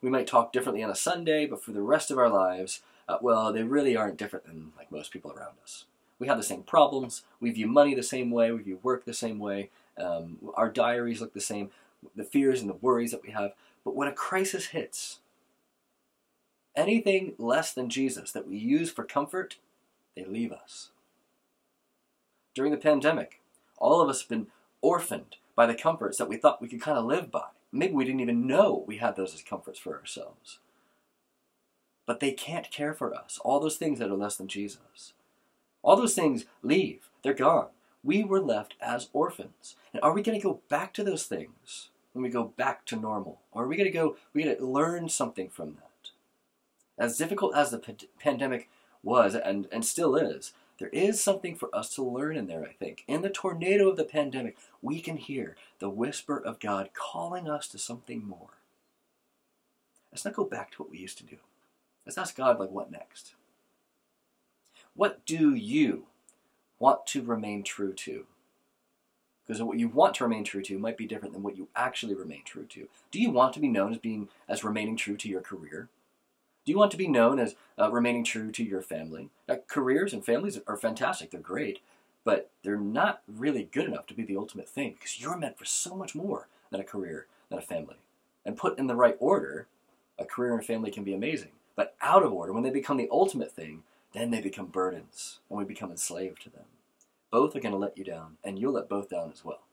We 0.00 0.10
might 0.10 0.26
talk 0.26 0.52
differently 0.52 0.82
on 0.82 0.90
a 0.90 0.94
Sunday, 0.94 1.46
but 1.46 1.62
for 1.62 1.72
the 1.72 1.82
rest 1.82 2.10
of 2.10 2.18
our 2.18 2.28
lives, 2.28 2.82
uh, 3.08 3.18
well, 3.20 3.52
they 3.52 3.62
really 3.62 3.96
aren't 3.96 4.16
different 4.16 4.46
than 4.46 4.72
like 4.76 4.90
most 4.90 5.12
people 5.12 5.32
around 5.32 5.56
us. 5.62 5.84
We 6.18 6.26
have 6.26 6.36
the 6.36 6.42
same 6.42 6.62
problems. 6.62 7.24
We 7.40 7.50
view 7.50 7.66
money 7.66 7.94
the 7.94 8.02
same 8.02 8.30
way. 8.30 8.50
We 8.50 8.62
view 8.62 8.80
work 8.82 9.04
the 9.04 9.14
same 9.14 9.38
way. 9.38 9.70
Um, 9.98 10.38
our 10.54 10.70
diaries 10.70 11.20
look 11.20 11.34
the 11.34 11.40
same. 11.40 11.70
The 12.14 12.24
fears 12.24 12.60
and 12.60 12.70
the 12.70 12.74
worries 12.74 13.10
that 13.10 13.22
we 13.22 13.30
have. 13.32 13.52
But 13.84 13.96
when 13.96 14.08
a 14.08 14.12
crisis 14.12 14.66
hits, 14.66 15.20
anything 16.76 17.34
less 17.38 17.72
than 17.72 17.90
Jesus 17.90 18.32
that 18.32 18.48
we 18.48 18.56
use 18.56 18.90
for 18.90 19.04
comfort, 19.04 19.56
they 20.16 20.24
leave 20.24 20.52
us. 20.52 20.90
During 22.54 22.70
the 22.70 22.78
pandemic, 22.78 23.40
all 23.78 24.00
of 24.00 24.08
us 24.08 24.20
have 24.20 24.28
been 24.28 24.46
orphaned 24.80 25.36
by 25.56 25.66
the 25.66 25.74
comforts 25.74 26.18
that 26.18 26.28
we 26.28 26.36
thought 26.36 26.62
we 26.62 26.68
could 26.68 26.80
kind 26.80 26.98
of 26.98 27.04
live 27.04 27.30
by. 27.30 27.48
Maybe 27.74 27.92
we 27.92 28.04
didn't 28.04 28.20
even 28.20 28.46
know 28.46 28.84
we 28.86 28.98
had 28.98 29.16
those 29.16 29.34
as 29.34 29.42
comforts 29.42 29.80
for 29.80 29.98
ourselves. 29.98 30.60
But 32.06 32.20
they 32.20 32.30
can't 32.30 32.70
care 32.70 32.94
for 32.94 33.12
us. 33.12 33.40
All 33.42 33.58
those 33.58 33.76
things 33.76 33.98
that 33.98 34.10
are 34.10 34.16
less 34.16 34.36
than 34.36 34.46
Jesus. 34.46 35.12
All 35.82 35.96
those 35.96 36.14
things 36.14 36.44
leave. 36.62 37.08
They're 37.22 37.34
gone. 37.34 37.68
We 38.04 38.22
were 38.22 38.40
left 38.40 38.74
as 38.80 39.08
orphans. 39.12 39.74
And 39.92 40.00
are 40.02 40.12
we 40.12 40.22
going 40.22 40.38
to 40.38 40.42
go 40.42 40.60
back 40.68 40.92
to 40.94 41.02
those 41.02 41.24
things 41.24 41.88
when 42.12 42.22
we 42.22 42.28
go 42.28 42.44
back 42.44 42.84
to 42.86 42.96
normal? 42.96 43.40
Or 43.50 43.64
are 43.64 43.68
we 43.68 43.76
going 43.76 43.90
to 43.90 43.92
go, 43.92 44.16
we 44.32 44.44
going 44.44 44.56
to 44.56 44.64
learn 44.64 45.08
something 45.08 45.48
from 45.48 45.74
that? 45.74 46.10
As 46.96 47.18
difficult 47.18 47.56
as 47.56 47.72
the 47.72 47.96
pandemic 48.20 48.68
was 49.02 49.34
and, 49.34 49.66
and 49.72 49.84
still 49.84 50.14
is, 50.14 50.52
there 50.78 50.88
is 50.88 51.22
something 51.22 51.54
for 51.54 51.74
us 51.74 51.94
to 51.94 52.02
learn 52.02 52.36
in 52.36 52.46
there, 52.46 52.64
I 52.64 52.72
think. 52.72 53.04
In 53.06 53.22
the 53.22 53.30
tornado 53.30 53.88
of 53.88 53.96
the 53.96 54.04
pandemic, 54.04 54.56
we 54.82 55.00
can 55.00 55.16
hear 55.16 55.56
the 55.78 55.90
whisper 55.90 56.36
of 56.38 56.60
God 56.60 56.90
calling 56.94 57.48
us 57.48 57.68
to 57.68 57.78
something 57.78 58.26
more. 58.26 58.58
Let's 60.10 60.24
not 60.24 60.34
go 60.34 60.44
back 60.44 60.70
to 60.72 60.82
what 60.82 60.90
we 60.90 60.98
used 60.98 61.18
to 61.18 61.24
do. 61.24 61.36
Let's 62.04 62.18
ask 62.18 62.36
God, 62.36 62.58
like, 62.58 62.70
what 62.70 62.90
next? 62.90 63.34
What 64.94 65.24
do 65.26 65.54
you 65.54 66.06
want 66.78 67.06
to 67.08 67.22
remain 67.22 67.62
true 67.62 67.92
to? 67.92 68.26
Because 69.46 69.62
what 69.62 69.78
you 69.78 69.88
want 69.88 70.14
to 70.16 70.24
remain 70.24 70.44
true 70.44 70.62
to 70.62 70.78
might 70.78 70.96
be 70.96 71.06
different 71.06 71.34
than 71.34 71.42
what 71.42 71.56
you 71.56 71.68
actually 71.76 72.14
remain 72.14 72.42
true 72.44 72.64
to. 72.70 72.88
Do 73.10 73.20
you 73.20 73.30
want 73.30 73.52
to 73.54 73.60
be 73.60 73.68
known 73.68 73.92
as 73.92 73.98
being 73.98 74.28
as 74.48 74.64
remaining 74.64 74.96
true 74.96 75.16
to 75.16 75.28
your 75.28 75.40
career? 75.40 75.88
Do 76.64 76.72
you 76.72 76.78
want 76.78 76.90
to 76.92 76.96
be 76.96 77.08
known 77.08 77.38
as 77.38 77.56
uh, 77.78 77.90
remaining 77.90 78.24
true 78.24 78.50
to 78.52 78.64
your 78.64 78.80
family? 78.80 79.28
Uh, 79.46 79.56
careers 79.68 80.14
and 80.14 80.24
families 80.24 80.58
are 80.66 80.78
fantastic, 80.78 81.30
they're 81.30 81.40
great, 81.40 81.80
but 82.24 82.50
they're 82.62 82.78
not 82.78 83.20
really 83.28 83.68
good 83.70 83.84
enough 83.84 84.06
to 84.06 84.14
be 84.14 84.24
the 84.24 84.38
ultimate 84.38 84.68
thing 84.68 84.94
because 84.94 85.20
you're 85.20 85.36
meant 85.36 85.58
for 85.58 85.66
so 85.66 85.94
much 85.94 86.14
more 86.14 86.48
than 86.70 86.80
a 86.80 86.84
career, 86.84 87.26
than 87.50 87.58
a 87.58 87.62
family. 87.62 87.96
And 88.46 88.56
put 88.56 88.78
in 88.78 88.86
the 88.86 88.96
right 88.96 89.16
order, 89.18 89.66
a 90.18 90.24
career 90.24 90.54
and 90.54 90.64
family 90.64 90.90
can 90.90 91.04
be 91.04 91.14
amazing. 91.14 91.50
But 91.76 91.96
out 92.00 92.22
of 92.22 92.32
order, 92.32 92.52
when 92.52 92.62
they 92.62 92.70
become 92.70 92.96
the 92.96 93.08
ultimate 93.10 93.52
thing, 93.52 93.82
then 94.14 94.30
they 94.30 94.40
become 94.40 94.66
burdens 94.66 95.40
and 95.50 95.58
we 95.58 95.64
become 95.66 95.90
enslaved 95.90 96.40
to 96.42 96.50
them. 96.50 96.64
Both 97.30 97.54
are 97.56 97.60
going 97.60 97.72
to 97.72 97.78
let 97.78 97.98
you 97.98 98.04
down, 98.04 98.36
and 98.44 98.58
you'll 98.58 98.74
let 98.74 98.88
both 98.88 99.10
down 99.10 99.32
as 99.32 99.44
well. 99.44 99.64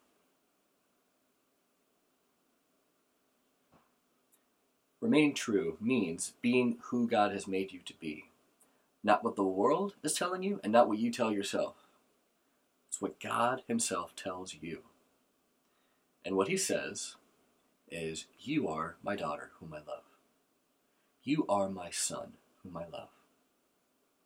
Remaining 5.01 5.33
true 5.33 5.77
means 5.81 6.33
being 6.43 6.77
who 6.83 7.07
God 7.07 7.31
has 7.31 7.47
made 7.47 7.71
you 7.73 7.79
to 7.85 7.93
be, 7.99 8.25
not 9.03 9.23
what 9.23 9.35
the 9.35 9.43
world 9.43 9.95
is 10.03 10.13
telling 10.13 10.43
you 10.43 10.59
and 10.63 10.71
not 10.71 10.87
what 10.87 10.99
you 10.99 11.11
tell 11.11 11.31
yourself. 11.31 11.73
It's 12.87 13.01
what 13.01 13.19
God 13.19 13.63
Himself 13.67 14.15
tells 14.15 14.55
you. 14.61 14.83
And 16.23 16.35
what 16.35 16.49
He 16.49 16.57
says 16.57 17.15
is, 17.89 18.27
You 18.39 18.67
are 18.67 18.95
my 19.03 19.15
daughter, 19.15 19.49
whom 19.59 19.73
I 19.73 19.77
love. 19.77 20.03
You 21.23 21.47
are 21.49 21.67
my 21.67 21.89
son, 21.89 22.33
whom 22.61 22.77
I 22.77 22.85
love. 22.85 23.09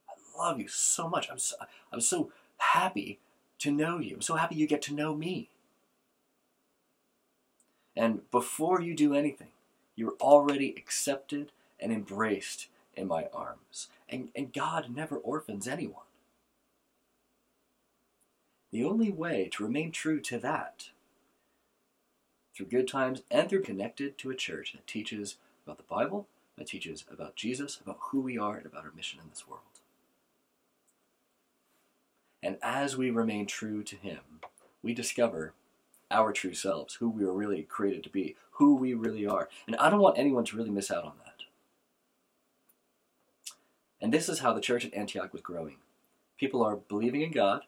I 0.10 0.38
love 0.38 0.60
you 0.60 0.67
so 0.67 1.08
much. 1.08 1.29
I'm 1.32 1.39
so, 1.39 1.55
I'm 1.94 2.01
so 2.01 2.34
happy 2.58 3.20
to 3.60 3.72
know 3.72 4.00
you. 4.00 4.15
I'm 4.15 4.22
so 4.22 4.36
happy 4.36 4.55
you 4.55 4.67
get 4.67 4.82
to 4.84 4.94
know 4.94 5.15
me. 5.15 5.50
And 7.96 8.29
before 8.29 8.82
you 8.82 8.94
do 8.94 9.13
anything, 9.13 9.48
you're 9.95 10.15
already 10.21 10.73
accepted 10.77 11.51
and 11.79 11.91
embraced 11.91 12.67
in 12.95 13.07
my 13.07 13.27
arms. 13.33 13.87
And, 14.09 14.29
and 14.35 14.53
God 14.53 14.95
never 14.95 15.17
orphans 15.17 15.67
anyone. 15.67 16.03
The 18.71 18.83
only 18.83 19.11
way 19.11 19.49
to 19.53 19.63
remain 19.63 19.91
true 19.91 20.19
to 20.21 20.37
that, 20.39 20.89
through 22.55 22.67
good 22.67 22.87
times 22.87 23.21
and 23.29 23.49
through 23.49 23.63
connected 23.63 24.17
to 24.17 24.29
a 24.29 24.35
church 24.35 24.73
that 24.73 24.87
teaches 24.87 25.37
about 25.65 25.77
the 25.77 25.83
Bible, 25.83 26.27
that 26.57 26.67
teaches 26.67 27.03
about 27.11 27.35
Jesus, 27.35 27.79
about 27.81 27.99
who 28.09 28.21
we 28.21 28.37
are, 28.37 28.57
and 28.57 28.65
about 28.65 28.85
our 28.85 28.91
mission 28.95 29.19
in 29.21 29.29
this 29.29 29.47
world. 29.47 29.61
And 32.41 32.57
as 32.61 32.95
we 32.95 33.09
remain 33.09 33.45
true 33.45 33.83
to 33.83 33.95
Him, 33.95 34.19
we 34.83 34.93
discover 34.93 35.53
our 36.12 36.31
true 36.31 36.53
selves, 36.53 36.95
who 36.95 37.09
we 37.09 37.25
were 37.25 37.33
really 37.33 37.63
created 37.63 38.03
to 38.03 38.09
be, 38.09 38.35
who 38.51 38.75
we 38.75 38.93
really 38.93 39.25
are. 39.25 39.50
And 39.67 39.75
I 39.77 39.89
don't 39.89 40.00
want 40.00 40.17
anyone 40.17 40.45
to 40.45 40.55
really 40.55 40.69
miss 40.69 40.91
out 40.91 41.03
on 41.03 41.13
that. 41.24 41.43
And 44.01 44.13
this 44.13 44.29
is 44.29 44.39
how 44.39 44.53
the 44.53 44.62
church 44.62 44.85
at 44.85 44.93
Antioch 44.93 45.33
was 45.33 45.41
growing. 45.41 45.77
People 46.38 46.62
are 46.63 46.75
believing 46.75 47.21
in 47.21 47.31
God, 47.31 47.62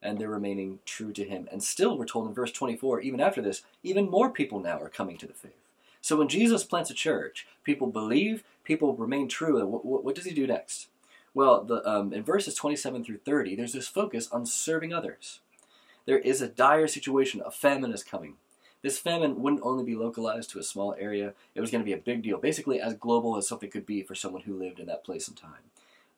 and 0.00 0.18
they're 0.18 0.28
remaining 0.28 0.78
true 0.84 1.12
to 1.12 1.24
Him. 1.24 1.48
And 1.50 1.62
still, 1.62 1.98
we're 1.98 2.06
told 2.06 2.28
in 2.28 2.34
verse 2.34 2.52
24, 2.52 3.00
even 3.00 3.20
after 3.20 3.42
this, 3.42 3.62
even 3.82 4.10
more 4.10 4.30
people 4.30 4.60
now 4.60 4.78
are 4.80 4.88
coming 4.88 5.18
to 5.18 5.26
the 5.26 5.34
faith. 5.34 5.52
So 6.00 6.16
when 6.16 6.28
Jesus 6.28 6.64
plants 6.64 6.90
a 6.90 6.94
church, 6.94 7.46
people 7.64 7.88
believe, 7.88 8.44
people 8.64 8.94
remain 8.94 9.28
true. 9.28 9.66
What, 9.66 9.84
what, 9.84 10.04
what 10.04 10.14
does 10.14 10.24
He 10.24 10.32
do 10.32 10.46
next? 10.46 10.88
Well, 11.34 11.64
the, 11.64 11.86
um, 11.86 12.12
in 12.12 12.22
verses 12.22 12.54
27 12.54 13.04
through 13.04 13.18
30, 13.18 13.56
there's 13.56 13.72
this 13.72 13.88
focus 13.88 14.30
on 14.30 14.46
serving 14.46 14.94
others. 14.94 15.40
There 16.06 16.18
is 16.18 16.40
a 16.40 16.48
dire 16.48 16.86
situation. 16.86 17.42
A 17.44 17.50
famine 17.50 17.92
is 17.92 18.02
coming. 18.02 18.34
This 18.82 18.98
famine 18.98 19.42
wouldn't 19.42 19.64
only 19.64 19.84
be 19.84 19.96
localized 19.96 20.50
to 20.50 20.60
a 20.60 20.62
small 20.62 20.94
area, 20.98 21.34
it 21.54 21.60
was 21.60 21.72
going 21.72 21.82
to 21.82 21.84
be 21.84 21.92
a 21.92 21.98
big 21.98 22.22
deal, 22.22 22.38
basically 22.38 22.80
as 22.80 22.94
global 22.94 23.36
as 23.36 23.48
something 23.48 23.70
could 23.70 23.86
be 23.86 24.02
for 24.02 24.14
someone 24.14 24.42
who 24.42 24.56
lived 24.56 24.78
in 24.78 24.86
that 24.86 25.02
place 25.02 25.26
and 25.26 25.36
time. 25.36 25.70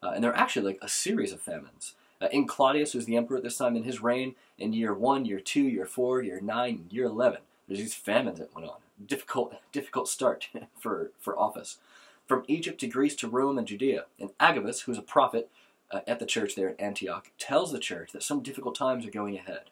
Uh, 0.03 0.11
and 0.15 0.23
there 0.23 0.31
are 0.33 0.37
actually 0.37 0.67
like 0.67 0.79
a 0.83 0.89
series 0.89 1.33
of 1.33 1.41
famines. 1.41 1.95
Uh, 2.21 2.29
in 2.33 2.47
Claudius, 2.47 2.93
who's 2.93 3.07
the 3.07 3.17
emperor 3.17 3.37
at 3.39 3.43
this 3.43 3.57
time, 3.57 3.77
in 3.77 3.85
his 3.85 4.03
reign, 4.03 4.35
in 4.59 4.73
year 4.73 4.93
1, 4.93 5.25
year 5.25 5.41
2, 5.41 5.63
year 5.63 5.87
4, 5.87 6.23
year 6.23 6.41
9, 6.41 6.89
year 6.91 7.07
11, 7.07 7.41
there's 7.67 7.79
these 7.79 7.95
famines 7.95 8.39
that 8.39 8.55
went 8.55 8.69
on. 8.69 8.77
Difficult, 9.07 9.55
difficult 9.73 10.09
start 10.09 10.49
for, 10.79 11.13
for 11.19 11.39
office. 11.39 11.79
From 12.27 12.45
Egypt 12.49 12.81
to 12.81 12.87
Greece 12.87 13.17
to 13.17 13.29
Rome 13.29 13.57
and 13.57 13.67
Judea. 13.67 14.07
And 14.21 14.31
Agabus, 14.39 14.83
who's 14.83 14.99
a 14.99 15.03
prophet 15.03 15.49
uh, 15.91 16.01
at 16.07 16.19
the 16.19 16.27
church 16.27 16.55
there 16.55 16.69
at 16.69 16.81
Antioch, 16.81 17.31
tells 17.39 17.73
the 17.73 17.79
church 17.79 18.13
that 18.13 18.23
some 18.23 18.43
difficult 18.43 18.75
times 18.75 19.07
are 19.07 19.11
going 19.11 19.37
ahead. 19.37 19.71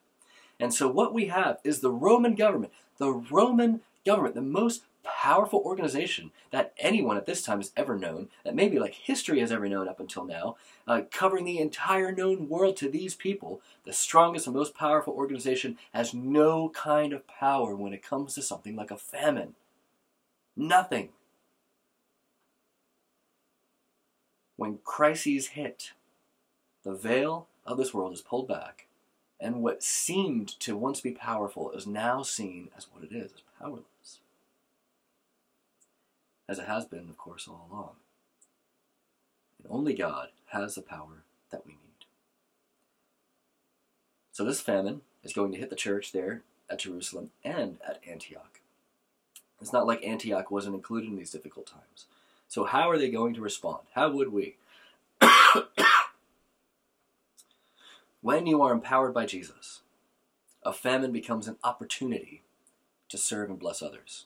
And 0.59 0.73
so 0.73 0.89
what 0.89 1.13
we 1.13 1.27
have 1.27 1.59
is 1.65 1.81
the 1.81 1.91
Roman 1.91 2.35
government, 2.35 2.73
the 2.99 3.13
Roman 3.13 3.81
government, 4.05 4.35
the 4.35 4.41
most 4.41 4.85
powerful 5.05 5.61
organization 5.61 6.33
that 6.51 6.75
anyone 6.79 7.16
at 7.16 7.27
this 7.27 7.42
time 7.42 7.59
has 7.59 7.73
ever 7.77 7.97
known, 7.97 8.29
that 8.45 8.55
maybe 8.55 8.79
like 8.79 8.95
history 8.95 9.40
has 9.40 9.53
ever 9.53 9.69
known 9.69 9.88
up 9.88 10.01
until 10.01 10.25
now, 10.25 10.57
uh, 10.87 11.03
covering 11.11 11.45
the 11.45 11.59
entire 11.59 12.11
known 12.11 12.49
world 12.49 12.77
to 12.79 12.88
these 12.88 13.14
people, 13.14 13.61
the 13.85 13.92
strongest 13.92 14.47
and 14.47 14.57
most 14.57 14.75
powerful 14.75 15.14
organization 15.14 15.79
has 15.92 16.12
no 16.12 16.71
kind 16.71 17.12
of 17.12 17.27
power 17.27 17.75
when 17.77 17.92
it 17.92 18.03
comes 18.03 18.35
to 18.35 18.42
something 18.42 18.75
like 18.75 18.90
a 18.90 18.97
famine. 18.97 19.55
Nothing. 20.57 21.11
When 24.57 24.79
crises 24.85 25.49
hit, 25.49 25.92
the 26.83 26.95
veil 26.95 27.47
of 27.66 27.77
this 27.77 27.92
world 27.92 28.14
is 28.14 28.23
pulled 28.23 28.49
back 28.49 28.86
and 29.40 29.62
what 29.62 29.83
seemed 29.83 30.49
to 30.61 30.77
once 30.77 31.01
be 31.01 31.12
powerful 31.12 31.70
is 31.72 31.87
now 31.87 32.22
seen 32.22 32.68
as 32.77 32.87
what 32.92 33.05
it 33.05 33.14
is, 33.14 33.33
as 33.33 33.42
powerless. 33.61 34.20
As 36.49 36.59
it 36.59 36.66
has 36.66 36.85
been, 36.85 37.09
of 37.09 37.18
course, 37.18 37.46
all 37.49 37.68
along. 37.70 37.90
And 39.62 39.70
only 39.70 39.94
God 39.94 40.29
has 40.46 40.75
the 40.75 40.83
power 40.83 41.25
that 41.51 41.66
we 41.66 41.72
need. 41.72 42.07
So 44.33 44.44
this 44.44 44.61
famine 44.61 45.03
is 45.22 45.33
going 45.33 45.53
to 45.53 45.59
hit 45.59 45.70
the 45.70 45.77
church 45.77 46.12
there 46.12 46.42
at 46.70 46.81
Jerusalem 46.81 47.31
and 47.44 47.79
at 47.87 48.01
Antioch. 48.09 48.61
It's 49.61 49.72
not 49.72 49.87
like 49.87 50.05
Antioch 50.05 50.51
wasn't 50.51 50.77
included 50.77 51.09
in 51.11 51.16
these 51.16 51.31
difficult 51.31 51.66
times. 51.66 52.07
So 52.49 52.64
how 52.64 52.90
are 52.90 52.99
they 52.99 53.11
going 53.11 53.35
to 53.35 53.40
respond? 53.40 53.81
How 53.94 54.11
would 54.11 54.33
we? 54.33 54.57
When 58.27 58.45
you 58.47 58.61
are 58.62 58.73
empowered 58.73 59.15
by 59.15 59.25
Jesus, 59.25 59.83
a 60.65 60.73
famine 60.73 61.12
becomes 61.12 61.47
an 61.47 61.59
opportunity 61.62 62.43
to 63.09 63.17
serve 63.17 63.51
and 63.51 63.57
bless 63.57 63.81
others. 63.81 64.25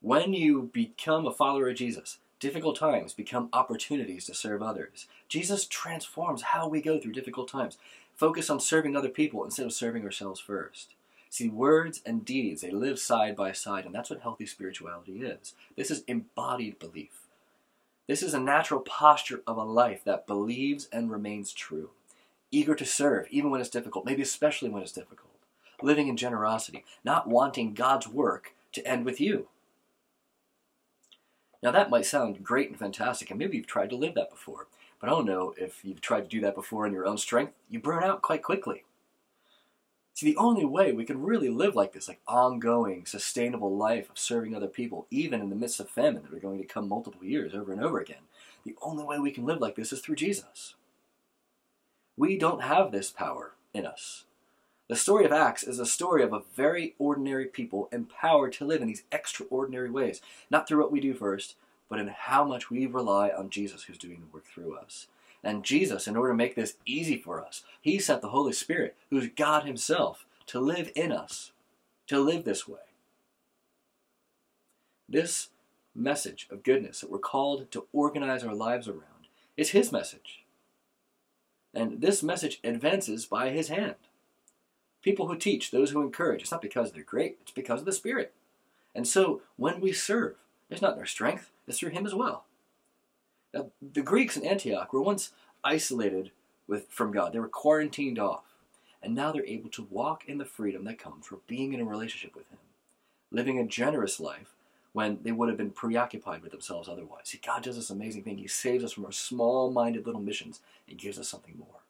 When 0.00 0.32
you 0.32 0.68
become 0.72 1.28
a 1.28 1.32
follower 1.32 1.68
of 1.68 1.76
Jesus, 1.76 2.18
difficult 2.40 2.76
times 2.76 3.12
become 3.12 3.50
opportunities 3.52 4.26
to 4.26 4.34
serve 4.34 4.64
others. 4.64 5.06
Jesus 5.28 5.64
transforms 5.64 6.42
how 6.42 6.66
we 6.66 6.82
go 6.82 6.98
through 6.98 7.12
difficult 7.12 7.46
times. 7.46 7.78
Focus 8.16 8.50
on 8.50 8.58
serving 8.58 8.96
other 8.96 9.08
people 9.08 9.44
instead 9.44 9.66
of 9.66 9.72
serving 9.72 10.02
ourselves 10.02 10.40
first. 10.40 10.94
See, 11.30 11.48
words 11.48 12.02
and 12.04 12.24
deeds, 12.24 12.62
they 12.62 12.72
live 12.72 12.98
side 12.98 13.36
by 13.36 13.52
side, 13.52 13.86
and 13.86 13.94
that's 13.94 14.10
what 14.10 14.22
healthy 14.22 14.46
spirituality 14.46 15.22
is. 15.22 15.54
This 15.76 15.92
is 15.92 16.02
embodied 16.08 16.80
belief. 16.80 17.21
This 18.08 18.22
is 18.22 18.34
a 18.34 18.40
natural 18.40 18.80
posture 18.80 19.42
of 19.46 19.56
a 19.56 19.62
life 19.62 20.02
that 20.04 20.26
believes 20.26 20.88
and 20.92 21.10
remains 21.10 21.52
true, 21.52 21.90
eager 22.50 22.74
to 22.74 22.84
serve, 22.84 23.28
even 23.30 23.50
when 23.50 23.60
it's 23.60 23.70
difficult, 23.70 24.04
maybe 24.04 24.22
especially 24.22 24.68
when 24.68 24.82
it's 24.82 24.92
difficult, 24.92 25.30
living 25.82 26.08
in 26.08 26.16
generosity, 26.16 26.84
not 27.04 27.28
wanting 27.28 27.74
God's 27.74 28.08
work 28.08 28.54
to 28.72 28.86
end 28.86 29.04
with 29.04 29.20
you. 29.20 29.48
Now, 31.62 31.70
that 31.70 31.90
might 31.90 32.06
sound 32.06 32.42
great 32.42 32.70
and 32.70 32.78
fantastic, 32.78 33.30
and 33.30 33.38
maybe 33.38 33.56
you've 33.56 33.68
tried 33.68 33.90
to 33.90 33.96
live 33.96 34.14
that 34.14 34.30
before, 34.30 34.66
but 35.00 35.08
I 35.08 35.10
don't 35.10 35.26
know 35.26 35.54
if 35.56 35.84
you've 35.84 36.00
tried 36.00 36.22
to 36.22 36.28
do 36.28 36.40
that 36.40 36.56
before 36.56 36.86
in 36.86 36.92
your 36.92 37.06
own 37.06 37.18
strength. 37.18 37.52
You 37.70 37.78
burn 37.78 38.02
out 38.02 38.20
quite 38.20 38.42
quickly. 38.42 38.82
See, 40.14 40.26
the 40.26 40.36
only 40.36 40.64
way 40.64 40.92
we 40.92 41.04
can 41.04 41.22
really 41.22 41.48
live 41.48 41.74
like 41.74 41.92
this, 41.92 42.06
like 42.06 42.20
ongoing, 42.28 43.06
sustainable 43.06 43.76
life 43.76 44.10
of 44.10 44.18
serving 44.18 44.54
other 44.54 44.66
people, 44.66 45.06
even 45.10 45.40
in 45.40 45.48
the 45.48 45.56
midst 45.56 45.80
of 45.80 45.88
famine 45.88 46.22
that 46.22 46.36
are 46.36 46.40
going 46.40 46.58
to 46.58 46.66
come 46.66 46.88
multiple 46.88 47.24
years 47.24 47.54
over 47.54 47.72
and 47.72 47.82
over 47.82 47.98
again, 47.98 48.22
the 48.64 48.76
only 48.82 49.04
way 49.04 49.18
we 49.18 49.30
can 49.30 49.46
live 49.46 49.60
like 49.60 49.74
this 49.74 49.92
is 49.92 50.00
through 50.00 50.16
Jesus. 50.16 50.74
We 52.16 52.36
don't 52.36 52.62
have 52.62 52.92
this 52.92 53.10
power 53.10 53.52
in 53.72 53.86
us. 53.86 54.24
The 54.88 54.96
story 54.96 55.24
of 55.24 55.32
Acts 55.32 55.62
is 55.62 55.78
a 55.78 55.86
story 55.86 56.22
of 56.22 56.34
a 56.34 56.42
very 56.54 56.94
ordinary 56.98 57.46
people 57.46 57.88
empowered 57.90 58.52
to 58.54 58.66
live 58.66 58.82
in 58.82 58.88
these 58.88 59.04
extraordinary 59.10 59.90
ways, 59.90 60.20
not 60.50 60.68
through 60.68 60.82
what 60.82 60.92
we 60.92 61.00
do 61.00 61.14
first, 61.14 61.54
but 61.88 61.98
in 61.98 62.08
how 62.08 62.44
much 62.44 62.68
we 62.68 62.84
rely 62.84 63.30
on 63.30 63.48
Jesus 63.48 63.84
who's 63.84 63.96
doing 63.96 64.20
the 64.20 64.34
work 64.34 64.44
through 64.44 64.76
us. 64.76 65.06
And 65.44 65.64
Jesus, 65.64 66.06
in 66.06 66.16
order 66.16 66.32
to 66.32 66.36
make 66.36 66.54
this 66.54 66.76
easy 66.86 67.16
for 67.16 67.44
us, 67.44 67.64
He 67.80 67.98
sent 67.98 68.22
the 68.22 68.28
Holy 68.28 68.52
Spirit, 68.52 68.96
who's 69.10 69.28
God 69.28 69.64
Himself, 69.64 70.24
to 70.46 70.60
live 70.60 70.92
in 70.94 71.10
us, 71.10 71.52
to 72.06 72.20
live 72.20 72.44
this 72.44 72.68
way. 72.68 72.80
This 75.08 75.48
message 75.94 76.46
of 76.50 76.62
goodness 76.62 77.00
that 77.00 77.10
we're 77.10 77.18
called 77.18 77.70
to 77.72 77.86
organize 77.92 78.44
our 78.44 78.54
lives 78.54 78.88
around 78.88 79.28
is 79.56 79.70
His 79.70 79.92
message. 79.92 80.44
And 81.74 82.00
this 82.00 82.22
message 82.22 82.60
advances 82.62 83.26
by 83.26 83.50
His 83.50 83.68
hand. 83.68 83.96
People 85.02 85.26
who 85.26 85.36
teach, 85.36 85.70
those 85.70 85.90
who 85.90 86.02
encourage, 86.02 86.42
it's 86.42 86.52
not 86.52 86.62
because 86.62 86.92
they're 86.92 87.02
great, 87.02 87.38
it's 87.42 87.50
because 87.50 87.80
of 87.80 87.86
the 87.86 87.92
Spirit. 87.92 88.32
And 88.94 89.08
so 89.08 89.42
when 89.56 89.80
we 89.80 89.92
serve, 89.92 90.36
it's 90.70 90.82
not 90.82 90.96
their 90.96 91.06
strength, 91.06 91.50
it's 91.66 91.80
through 91.80 91.90
Him 91.90 92.06
as 92.06 92.14
well. 92.14 92.44
Now, 93.52 93.70
the 93.80 94.02
Greeks 94.02 94.36
in 94.36 94.46
Antioch 94.46 94.92
were 94.92 95.02
once 95.02 95.32
isolated 95.62 96.30
with, 96.66 96.88
from 96.88 97.12
God. 97.12 97.32
They 97.32 97.38
were 97.38 97.48
quarantined 97.48 98.18
off. 98.18 98.44
And 99.02 99.14
now 99.14 99.32
they're 99.32 99.44
able 99.44 99.70
to 99.70 99.88
walk 99.90 100.24
in 100.28 100.38
the 100.38 100.44
freedom 100.44 100.84
that 100.84 100.98
comes 100.98 101.26
from 101.26 101.40
being 101.46 101.72
in 101.72 101.80
a 101.80 101.84
relationship 101.84 102.36
with 102.36 102.48
Him, 102.50 102.58
living 103.30 103.58
a 103.58 103.66
generous 103.66 104.20
life 104.20 104.54
when 104.92 105.18
they 105.22 105.32
would 105.32 105.48
have 105.48 105.58
been 105.58 105.70
preoccupied 105.70 106.42
with 106.42 106.52
themselves 106.52 106.88
otherwise. 106.88 107.24
See, 107.24 107.40
God 107.44 107.62
does 107.62 107.76
this 107.76 107.90
amazing 107.90 108.22
thing. 108.22 108.38
He 108.38 108.46
saves 108.46 108.84
us 108.84 108.92
from 108.92 109.04
our 109.04 109.12
small 109.12 109.70
minded 109.70 110.06
little 110.06 110.20
missions 110.20 110.60
and 110.88 110.98
gives 110.98 111.18
us 111.18 111.28
something 111.28 111.58
more. 111.58 111.80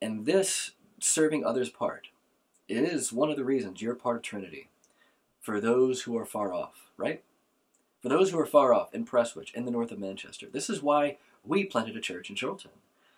And 0.00 0.26
this 0.26 0.72
serving 0.98 1.44
others 1.44 1.68
part 1.68 2.08
is 2.68 3.12
one 3.12 3.30
of 3.30 3.36
the 3.36 3.44
reasons 3.44 3.80
you're 3.80 3.94
part 3.94 4.16
of 4.16 4.22
Trinity 4.22 4.68
for 5.40 5.60
those 5.60 6.02
who 6.02 6.16
are 6.16 6.24
far 6.24 6.52
off, 6.52 6.90
right? 6.96 7.22
For 8.02 8.08
those 8.08 8.30
who 8.30 8.38
are 8.40 8.46
far 8.46 8.74
off 8.74 8.92
in 8.92 9.06
Prestwich, 9.06 9.54
in 9.54 9.64
the 9.64 9.70
north 9.70 9.92
of 9.92 9.98
Manchester. 10.00 10.48
This 10.50 10.68
is 10.68 10.82
why 10.82 11.18
we 11.44 11.64
planted 11.64 11.96
a 11.96 12.00
church 12.00 12.28
in 12.28 12.36
Chorlton. 12.36 12.72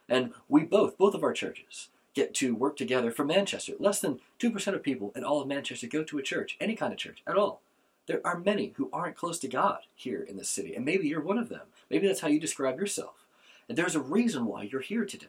And 0.09 0.35
we 0.47 0.63
both, 0.63 0.99
both 0.99 1.15
of 1.15 1.25
our 1.25 1.33
churches, 1.33 1.89
get 2.13 2.35
to 2.35 2.55
work 2.55 2.77
together 2.77 3.11
for 3.11 3.25
Manchester. 3.25 3.73
Less 3.79 4.01
than 4.01 4.21
2% 4.39 4.75
of 4.75 4.83
people 4.83 5.11
in 5.17 5.25
all 5.25 5.41
of 5.41 5.49
Manchester 5.49 5.87
go 5.87 6.05
to 6.05 6.19
a 6.19 6.23
church, 6.23 6.59
any 6.61 6.77
kind 6.77 6.93
of 6.93 6.99
church 6.99 7.23
at 7.27 7.37
all. 7.37 7.63
There 8.07 8.21
are 8.25 8.39
many 8.39 8.75
who 8.77 8.91
aren't 8.93 9.17
close 9.17 9.39
to 9.39 9.49
God 9.49 9.81
here 9.95 10.23
in 10.23 10.37
this 10.37 10.51
city, 10.51 10.75
and 10.75 10.85
maybe 10.85 11.09
you're 11.09 11.23
one 11.23 11.39
of 11.39 11.49
them. 11.49 11.63
Maybe 11.91 12.07
that's 12.07 12.21
how 12.21 12.29
you 12.29 12.39
describe 12.39 12.79
yourself. 12.79 13.25
And 13.69 13.79
there's 13.79 13.95
a 13.95 14.01
reason 14.01 14.45
why 14.45 14.65
you're 14.65 14.83
here 14.83 15.07
today. 15.07 15.27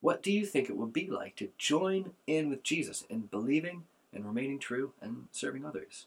What 0.00 0.22
do 0.22 0.32
you 0.32 0.44
think 0.44 0.68
it 0.68 0.76
would 0.76 0.92
be 0.92 1.08
like 1.08 1.36
to 1.36 1.50
join 1.56 2.12
in 2.26 2.50
with 2.50 2.64
Jesus 2.64 3.04
in 3.08 3.20
believing 3.20 3.84
and 4.12 4.26
remaining 4.26 4.58
true 4.58 4.92
and 5.00 5.28
serving 5.30 5.64
others? 5.64 6.06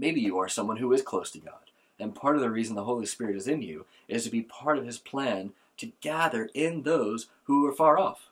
Maybe 0.00 0.22
you 0.22 0.38
are 0.38 0.48
someone 0.48 0.78
who 0.78 0.94
is 0.94 1.02
close 1.02 1.30
to 1.32 1.38
God, 1.38 1.70
and 1.98 2.14
part 2.14 2.34
of 2.34 2.40
the 2.40 2.48
reason 2.48 2.74
the 2.74 2.84
Holy 2.84 3.04
Spirit 3.04 3.36
is 3.36 3.46
in 3.46 3.60
you 3.60 3.84
is 4.08 4.24
to 4.24 4.30
be 4.30 4.40
part 4.40 4.78
of 4.78 4.86
His 4.86 4.96
plan 4.96 5.52
to 5.76 5.92
gather 6.00 6.48
in 6.54 6.84
those 6.84 7.26
who 7.44 7.66
are 7.66 7.72
far 7.72 7.98
off. 7.98 8.30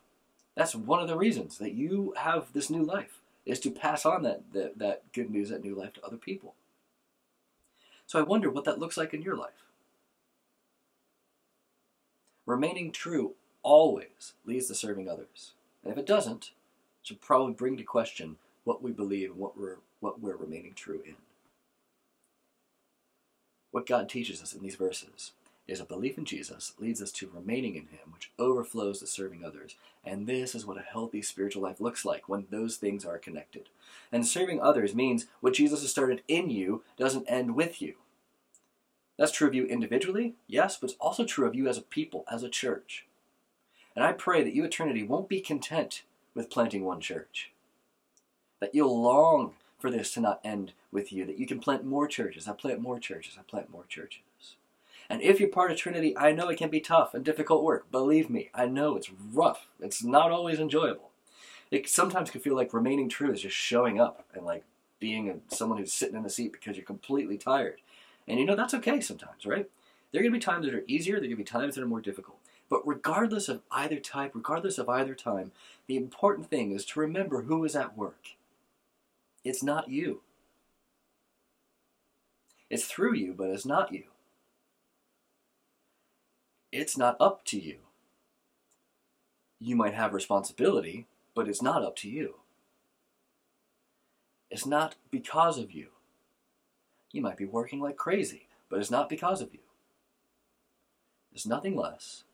That's 0.54 0.74
one 0.74 1.02
of 1.02 1.09
the 1.09 1.16
reasons 1.18 1.59
that 1.59 1.74
you 1.74 2.14
have 2.16 2.54
this 2.54 2.70
new 2.70 2.83
life, 2.83 3.20
is 3.44 3.61
to 3.61 3.70
pass 3.70 4.07
on 4.07 4.22
that, 4.22 4.50
that, 4.54 4.78
that 4.78 5.12
good 5.12 5.28
news, 5.28 5.50
that 5.50 5.62
new 5.62 5.74
life 5.74 5.92
to 5.94 6.04
other 6.07 6.16
people. 6.16 6.54
So 8.07 8.18
I 8.18 8.22
wonder 8.22 8.48
what 8.48 8.64
that 8.64 8.78
looks 8.78 8.96
like 8.96 9.12
in 9.12 9.20
your 9.20 9.37
life. 9.37 9.66
Remaining 12.46 12.92
true 12.92 13.35
always 13.62 14.33
leads 14.46 14.68
to 14.68 14.74
serving 14.74 15.07
others. 15.07 15.52
And 15.85 15.92
if 15.92 15.98
it 15.98 16.07
doesn't, 16.07 16.44
it 16.44 17.07
should 17.07 17.20
probably 17.20 17.52
bring 17.52 17.76
to 17.76 17.83
question 17.83 18.37
what 18.64 18.83
we 18.83 18.90
believe 18.90 19.33
and 19.33 19.38
what 19.38 19.59
we're, 19.59 19.76
what 20.00 20.18
we're 20.22 20.37
remaining 20.37 20.72
true 20.74 21.02
in. 21.04 21.16
What 23.70 23.87
God 23.87 24.09
teaches 24.09 24.42
us 24.42 24.54
in 24.54 24.62
these 24.62 24.76
verses 24.76 25.33
is 25.66 25.81
a 25.81 25.85
belief 25.85 26.16
in 26.16 26.24
Jesus 26.24 26.72
leads 26.78 27.02
us 27.02 27.12
to 27.12 27.31
remaining 27.33 27.74
in 27.74 27.88
Him, 27.88 28.12
which 28.12 28.33
overflows 28.38 29.00
to 29.00 29.07
serving 29.07 29.44
others. 29.44 29.76
And 30.02 30.26
this 30.26 30.54
is 30.54 30.64
what 30.64 30.78
a 30.78 30.83
healthy 30.83 31.20
spiritual 31.20 31.62
life 31.62 31.81
looks 31.81 32.04
like 32.07 32.28
when 32.28 32.46
those 32.50 32.76
things 32.76 33.04
are 33.04 33.18
connected. 33.18 33.68
And 34.11 34.26
serving 34.26 34.61
others 34.61 34.94
means 34.94 35.26
what 35.40 35.52
Jesus 35.52 35.83
has 35.83 35.90
started 35.90 36.22
in 36.26 36.48
you 36.48 36.83
doesn't 36.96 37.26
end 37.28 37.54
with 37.54 37.83
you. 37.83 37.94
That's 39.18 39.33
true 39.33 39.48
of 39.48 39.54
you 39.54 39.66
individually, 39.66 40.35
yes, 40.46 40.78
but 40.81 40.90
it's 40.90 40.98
also 41.00 41.24
true 41.24 41.46
of 41.46 41.54
you 41.54 41.68
as 41.68 41.76
a 41.76 41.83
people, 41.83 42.24
as 42.31 42.42
a 42.42 42.48
church. 42.48 43.04
And 43.94 44.04
I 44.04 44.12
pray 44.12 44.44
that 44.44 44.54
you 44.54 44.64
at 44.64 44.70
Trinity 44.70 45.02
won't 45.02 45.28
be 45.28 45.40
content 45.40 46.02
with 46.35 46.50
planting 46.50 46.85
one 46.85 47.00
church, 47.00 47.50
that 48.61 48.74
you'll 48.74 49.02
long 49.02 49.54
for 49.78 49.90
this 49.90 50.12
to 50.12 50.20
not 50.20 50.40
end 50.44 50.72
with 50.90 51.12
you, 51.12 51.27
that 51.27 51.38
you 51.38 51.46
can 51.46 51.61
plant 51.61 51.85
more 51.85 52.07
churches. 52.07 52.48
I 52.48 52.53
plant 52.53 52.81
more 52.81 52.98
churches. 52.98 53.37
I 53.38 53.42
plant 53.42 53.70
more 53.70 53.85
churches. 53.87 54.22
And 55.11 55.22
if 55.22 55.40
you're 55.40 55.48
part 55.48 55.70
of 55.70 55.79
Trinity, 55.79 56.16
I 56.16 56.33
know 56.33 56.48
it 56.48 56.59
can 56.59 56.68
be 56.68 56.81
tough 56.81 57.14
and 57.14 57.24
difficult 57.24 57.64
work. 57.64 57.90
Believe 57.90 58.29
me, 58.29 58.51
I 58.55 58.66
know 58.66 58.96
it's 58.96 59.11
rough. 59.11 59.68
It's 59.81 60.05
not 60.05 60.31
always 60.31 60.59
enjoyable. 60.59 61.11
It 61.70 61.88
sometimes 61.88 62.31
can 62.31 62.40
feel 62.40 62.57
like 62.57 62.74
remaining 62.74 63.09
true 63.09 63.33
is 63.33 63.42
just 63.42 63.57
showing 63.57 64.01
up 64.01 64.24
and 64.35 64.44
like 64.44 64.64
being 65.01 65.31
a, 65.31 65.55
someone 65.55 65.79
who's 65.79 65.92
sitting 65.92 66.16
in 66.16 66.22
the 66.22 66.31
seat 66.31 66.53
because 66.53 66.77
you're 66.77 66.85
completely 66.85 67.38
tired. 67.38 67.81
And 68.27 68.38
you 68.38 68.44
know, 68.44 68.57
that's 68.57 68.74
okay 68.74 69.01
sometimes, 69.01 69.46
right? 69.46 69.68
There 70.12 70.20
are 70.20 70.22
going 70.22 70.33
to 70.33 70.38
be 70.38 70.44
times 70.44 70.66
that 70.66 70.74
are 70.74 70.85
easier, 70.87 71.16
there 71.16 71.24
are 71.24 71.29
going 71.29 71.31
to 71.31 71.37
be 71.37 71.44
times 71.44 71.74
that 71.74 71.83
are 71.83 71.88
more 71.88 72.01
difficult. 72.01 72.38
But 72.70 72.87
regardless 72.87 73.48
of 73.48 73.62
either 73.70 73.98
type, 73.98 74.33
regardless 74.35 74.79
of 74.79 74.88
either 74.88 75.14
time, 75.14 75.53
the 75.87 75.96
important 75.96 76.51
thing 76.51 76.72
is 76.72 76.85
to 76.87 77.01
remember 77.01 77.42
who 77.42 77.64
is 77.64 77.74
at 77.74 77.96
work. 77.96 78.37
It's 79.44 79.62
not 79.62 79.88
you. 79.88 80.20
It's 82.70 82.85
through 82.85 83.14
you, 83.14 83.35
but 83.37 83.50
it's 83.50 83.66
not 83.66 83.92
you. 83.92 84.04
It's 86.70 86.98
not 86.98 87.16
up 87.18 87.44
to 87.46 87.59
you. 87.59 87.78
You 89.59 89.74
might 89.74 89.94
have 89.94 90.12
responsibility, 90.12 91.07
but 91.35 91.48
it's 91.48 91.62
not 91.62 91.83
up 91.83 91.96
to 91.96 92.11
you. 92.11 92.37
It's 94.50 94.66
not 94.66 94.96
because 95.11 95.59
of 95.59 95.72
you. 95.72 95.88
You 97.12 97.22
might 97.22 97.37
be 97.37 97.46
working 97.46 97.81
like 97.81 97.96
crazy, 97.96 98.48
but 98.68 98.78
it's 98.78 98.90
not 98.90 99.09
because 99.09 99.40
of 99.40 99.52
you. 99.52 99.61
It's 101.33 101.46
nothing 101.46 101.76
less 101.76 102.24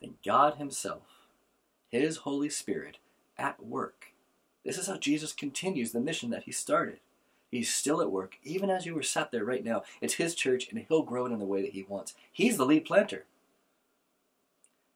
than 0.00 0.16
God 0.24 0.54
Himself, 0.54 1.28
His 1.90 2.18
Holy 2.18 2.48
Spirit, 2.48 2.98
at 3.36 3.64
work. 3.64 4.12
This 4.64 4.78
is 4.78 4.86
how 4.86 4.96
Jesus 4.96 5.32
continues 5.32 5.92
the 5.92 6.00
mission 6.00 6.30
that 6.30 6.44
He 6.44 6.52
started. 6.52 7.00
He's 7.56 7.74
still 7.74 8.02
at 8.02 8.12
work, 8.12 8.36
even 8.44 8.68
as 8.68 8.84
you 8.84 8.94
were 8.94 9.02
sat 9.02 9.30
there 9.30 9.44
right 9.44 9.64
now. 9.64 9.82
It's 10.02 10.14
His 10.14 10.34
church, 10.34 10.68
and 10.68 10.78
He'll 10.78 11.02
grow 11.02 11.24
it 11.24 11.32
in 11.32 11.38
the 11.38 11.46
way 11.46 11.62
that 11.62 11.72
He 11.72 11.86
wants. 11.88 12.14
He's 12.30 12.58
the 12.58 12.66
lead 12.66 12.84
planter. 12.84 13.24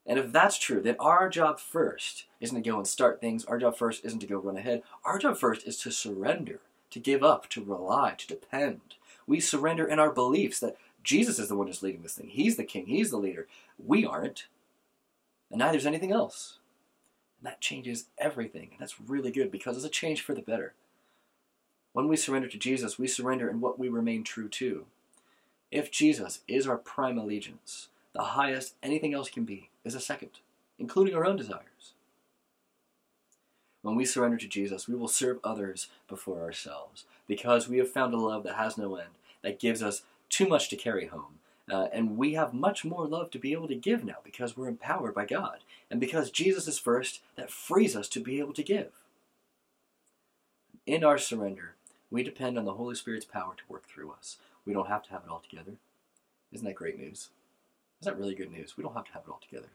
And 0.06 0.18
if 0.18 0.30
that's 0.30 0.58
true, 0.58 0.82
then 0.82 0.96
our 1.00 1.30
job 1.30 1.58
first 1.58 2.26
isn't 2.38 2.62
to 2.62 2.70
go 2.70 2.76
and 2.76 2.86
start 2.86 3.18
things. 3.18 3.46
Our 3.46 3.58
job 3.58 3.78
first 3.78 4.04
isn't 4.04 4.18
to 4.20 4.26
go 4.26 4.36
run 4.36 4.58
ahead. 4.58 4.82
Our 5.06 5.18
job 5.18 5.38
first 5.38 5.66
is 5.66 5.78
to 5.78 5.90
surrender, 5.90 6.60
to 6.90 7.00
give 7.00 7.22
up, 7.22 7.48
to 7.50 7.64
rely, 7.64 8.14
to 8.18 8.26
depend. 8.26 8.80
We 9.26 9.40
surrender 9.40 9.86
in 9.86 9.98
our 9.98 10.12
beliefs 10.12 10.60
that 10.60 10.76
Jesus 11.02 11.38
is 11.38 11.48
the 11.48 11.56
one 11.56 11.66
who's 11.66 11.82
leading 11.82 12.02
this 12.02 12.14
thing. 12.14 12.28
He's 12.28 12.56
the 12.56 12.64
king, 12.64 12.86
He's 12.86 13.10
the 13.10 13.16
leader. 13.16 13.46
We 13.82 14.04
aren't. 14.04 14.48
And 15.50 15.60
neither 15.60 15.78
is 15.78 15.86
anything 15.86 16.12
else. 16.12 16.58
And 17.38 17.50
that 17.50 17.62
changes 17.62 18.08
everything. 18.18 18.68
And 18.72 18.80
that's 18.80 19.00
really 19.00 19.30
good 19.30 19.50
because 19.50 19.76
it's 19.76 19.86
a 19.86 19.88
change 19.88 20.20
for 20.20 20.34
the 20.34 20.42
better. 20.42 20.74
When 21.92 22.08
we 22.08 22.16
surrender 22.16 22.48
to 22.48 22.58
Jesus, 22.58 22.98
we 22.98 23.08
surrender 23.08 23.48
in 23.48 23.60
what 23.60 23.78
we 23.78 23.88
remain 23.88 24.22
true 24.22 24.48
to. 24.48 24.86
If 25.70 25.90
Jesus 25.90 26.40
is 26.46 26.66
our 26.66 26.76
prime 26.76 27.18
allegiance, 27.18 27.88
the 28.12 28.22
highest 28.22 28.74
anything 28.82 29.14
else 29.14 29.28
can 29.28 29.44
be 29.44 29.70
is 29.84 29.94
a 29.94 30.00
second, 30.00 30.30
including 30.78 31.14
our 31.14 31.24
own 31.24 31.36
desires. 31.36 31.92
When 33.82 33.96
we 33.96 34.04
surrender 34.04 34.36
to 34.36 34.48
Jesus, 34.48 34.88
we 34.88 34.94
will 34.94 35.08
serve 35.08 35.38
others 35.42 35.88
before 36.08 36.42
ourselves 36.42 37.04
because 37.26 37.68
we 37.68 37.78
have 37.78 37.90
found 37.90 38.12
a 38.12 38.18
love 38.18 38.42
that 38.44 38.56
has 38.56 38.76
no 38.76 38.96
end, 38.96 39.10
that 39.42 39.58
gives 39.58 39.82
us 39.82 40.02
too 40.28 40.46
much 40.46 40.68
to 40.68 40.76
carry 40.76 41.06
home. 41.06 41.38
Uh, 41.70 41.86
and 41.92 42.16
we 42.16 42.34
have 42.34 42.52
much 42.52 42.84
more 42.84 43.06
love 43.06 43.30
to 43.30 43.38
be 43.38 43.52
able 43.52 43.68
to 43.68 43.76
give 43.76 44.04
now 44.04 44.16
because 44.24 44.56
we're 44.56 44.68
empowered 44.68 45.14
by 45.14 45.24
God. 45.24 45.58
And 45.90 46.00
because 46.00 46.30
Jesus 46.30 46.66
is 46.66 46.78
first, 46.78 47.20
that 47.36 47.50
frees 47.50 47.94
us 47.94 48.08
to 48.08 48.20
be 48.20 48.38
able 48.40 48.52
to 48.54 48.62
give. 48.62 48.90
In 50.84 51.04
our 51.04 51.18
surrender, 51.18 51.74
we 52.10 52.22
depend 52.22 52.58
on 52.58 52.64
the 52.64 52.74
Holy 52.74 52.94
Spirit's 52.94 53.24
power 53.24 53.54
to 53.56 53.62
work 53.68 53.86
through 53.86 54.10
us. 54.10 54.38
We 54.64 54.72
don't 54.72 54.88
have 54.88 55.02
to 55.04 55.10
have 55.10 55.22
it 55.24 55.30
all 55.30 55.42
together. 55.48 55.72
Isn't 56.52 56.66
that 56.66 56.74
great 56.74 56.98
news? 56.98 57.30
Is 58.00 58.06
that 58.06 58.18
really 58.18 58.34
good 58.34 58.50
news? 58.50 58.76
We 58.76 58.82
don't 58.82 58.94
have 58.94 59.06
to 59.06 59.12
have 59.12 59.22
it 59.26 59.30
all 59.30 59.40
together. 59.40 59.68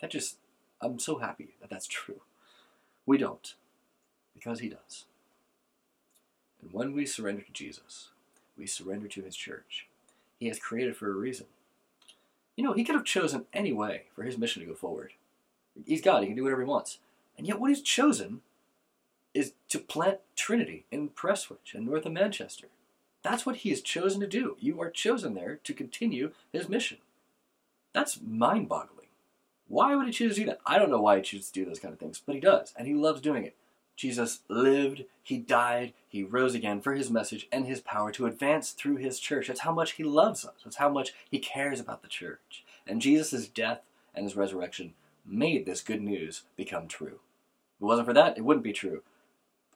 That 0.00 0.10
just, 0.10 0.36
I'm 0.80 0.98
so 0.98 1.18
happy 1.18 1.54
that 1.60 1.70
that's 1.70 1.86
true. 1.86 2.22
We 3.06 3.18
don't, 3.18 3.54
because 4.34 4.60
He 4.60 4.68
does. 4.68 5.04
And 6.60 6.72
when 6.72 6.92
we 6.92 7.06
surrender 7.06 7.42
to 7.42 7.52
Jesus, 7.52 8.08
we 8.56 8.66
surrender 8.66 9.08
to 9.08 9.22
His 9.22 9.36
church. 9.36 9.86
He 10.38 10.48
has 10.48 10.58
created 10.58 10.96
for 10.96 11.10
a 11.10 11.14
reason. 11.14 11.46
You 12.56 12.64
know, 12.64 12.72
He 12.72 12.84
could 12.84 12.96
have 12.96 13.04
chosen 13.04 13.46
any 13.52 13.72
way 13.72 14.04
for 14.14 14.22
His 14.24 14.38
mission 14.38 14.62
to 14.62 14.68
go 14.68 14.74
forward. 14.74 15.12
He's 15.86 16.02
God, 16.02 16.22
He 16.22 16.28
can 16.28 16.36
do 16.36 16.42
whatever 16.42 16.62
He 16.62 16.68
wants. 16.68 16.98
And 17.36 17.46
yet, 17.46 17.60
what 17.60 17.70
He's 17.70 17.82
chosen 17.82 18.40
is 19.38 19.52
to 19.68 19.78
plant 19.78 20.18
Trinity 20.36 20.84
in 20.90 21.10
Prestwich 21.10 21.74
and 21.74 21.86
north 21.86 22.06
of 22.06 22.12
Manchester. 22.12 22.68
That's 23.22 23.46
what 23.46 23.56
He 23.56 23.70
has 23.70 23.80
chosen 23.80 24.20
to 24.20 24.26
do. 24.26 24.56
You 24.58 24.80
are 24.80 24.90
chosen 24.90 25.34
there 25.34 25.60
to 25.64 25.72
continue 25.72 26.32
His 26.52 26.68
mission. 26.68 26.98
That's 27.92 28.20
mind 28.20 28.68
boggling. 28.68 29.08
Why 29.68 29.94
would 29.94 30.06
he 30.06 30.12
choose 30.12 30.34
to 30.34 30.40
do 30.40 30.46
that? 30.46 30.60
I 30.66 30.78
don't 30.78 30.90
know 30.90 31.00
why 31.00 31.16
he 31.16 31.22
chooses 31.22 31.50
to 31.50 31.60
do 31.60 31.66
those 31.66 31.78
kind 31.78 31.92
of 31.92 32.00
things, 32.00 32.22
but 32.24 32.34
he 32.34 32.40
does, 32.40 32.72
and 32.76 32.86
he 32.86 32.94
loves 32.94 33.20
doing 33.20 33.44
it. 33.44 33.54
Jesus 33.96 34.40
lived, 34.48 35.04
he 35.22 35.38
died, 35.38 35.92
he 36.08 36.22
rose 36.22 36.54
again 36.54 36.80
for 36.80 36.94
his 36.94 37.10
message 37.10 37.48
and 37.50 37.66
his 37.66 37.80
power 37.80 38.12
to 38.12 38.26
advance 38.26 38.70
through 38.70 38.96
his 38.96 39.18
church. 39.18 39.48
That's 39.48 39.60
how 39.60 39.72
much 39.72 39.92
he 39.92 40.04
loves 40.04 40.44
us. 40.44 40.54
That's 40.64 40.76
how 40.76 40.88
much 40.88 41.12
he 41.30 41.38
cares 41.38 41.80
about 41.80 42.02
the 42.02 42.08
church. 42.08 42.64
And 42.86 43.02
Jesus' 43.02 43.48
death 43.48 43.80
and 44.14 44.24
his 44.24 44.36
resurrection 44.36 44.94
made 45.26 45.66
this 45.66 45.82
good 45.82 46.00
news 46.00 46.44
become 46.56 46.86
true. 46.86 47.18
If 47.76 47.82
it 47.82 47.84
wasn't 47.84 48.06
for 48.06 48.14
that, 48.14 48.38
it 48.38 48.44
wouldn't 48.44 48.64
be 48.64 48.72
true, 48.72 49.02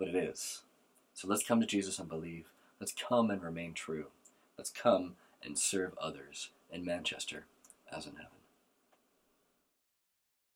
but 0.02 0.12
it 0.12 0.16
is. 0.16 0.62
So 1.14 1.28
let's 1.28 1.46
come 1.46 1.60
to 1.60 1.66
Jesus 1.66 2.00
and 2.00 2.08
believe. 2.08 2.46
Let's 2.80 2.92
come 2.92 3.30
and 3.30 3.40
remain 3.40 3.72
true. 3.72 4.06
Let's 4.58 4.70
come 4.70 5.14
and 5.44 5.56
serve 5.56 5.92
others 6.02 6.50
in 6.72 6.84
Manchester 6.84 7.44
as 7.96 8.06
in 8.06 8.16
heaven. 8.16 8.41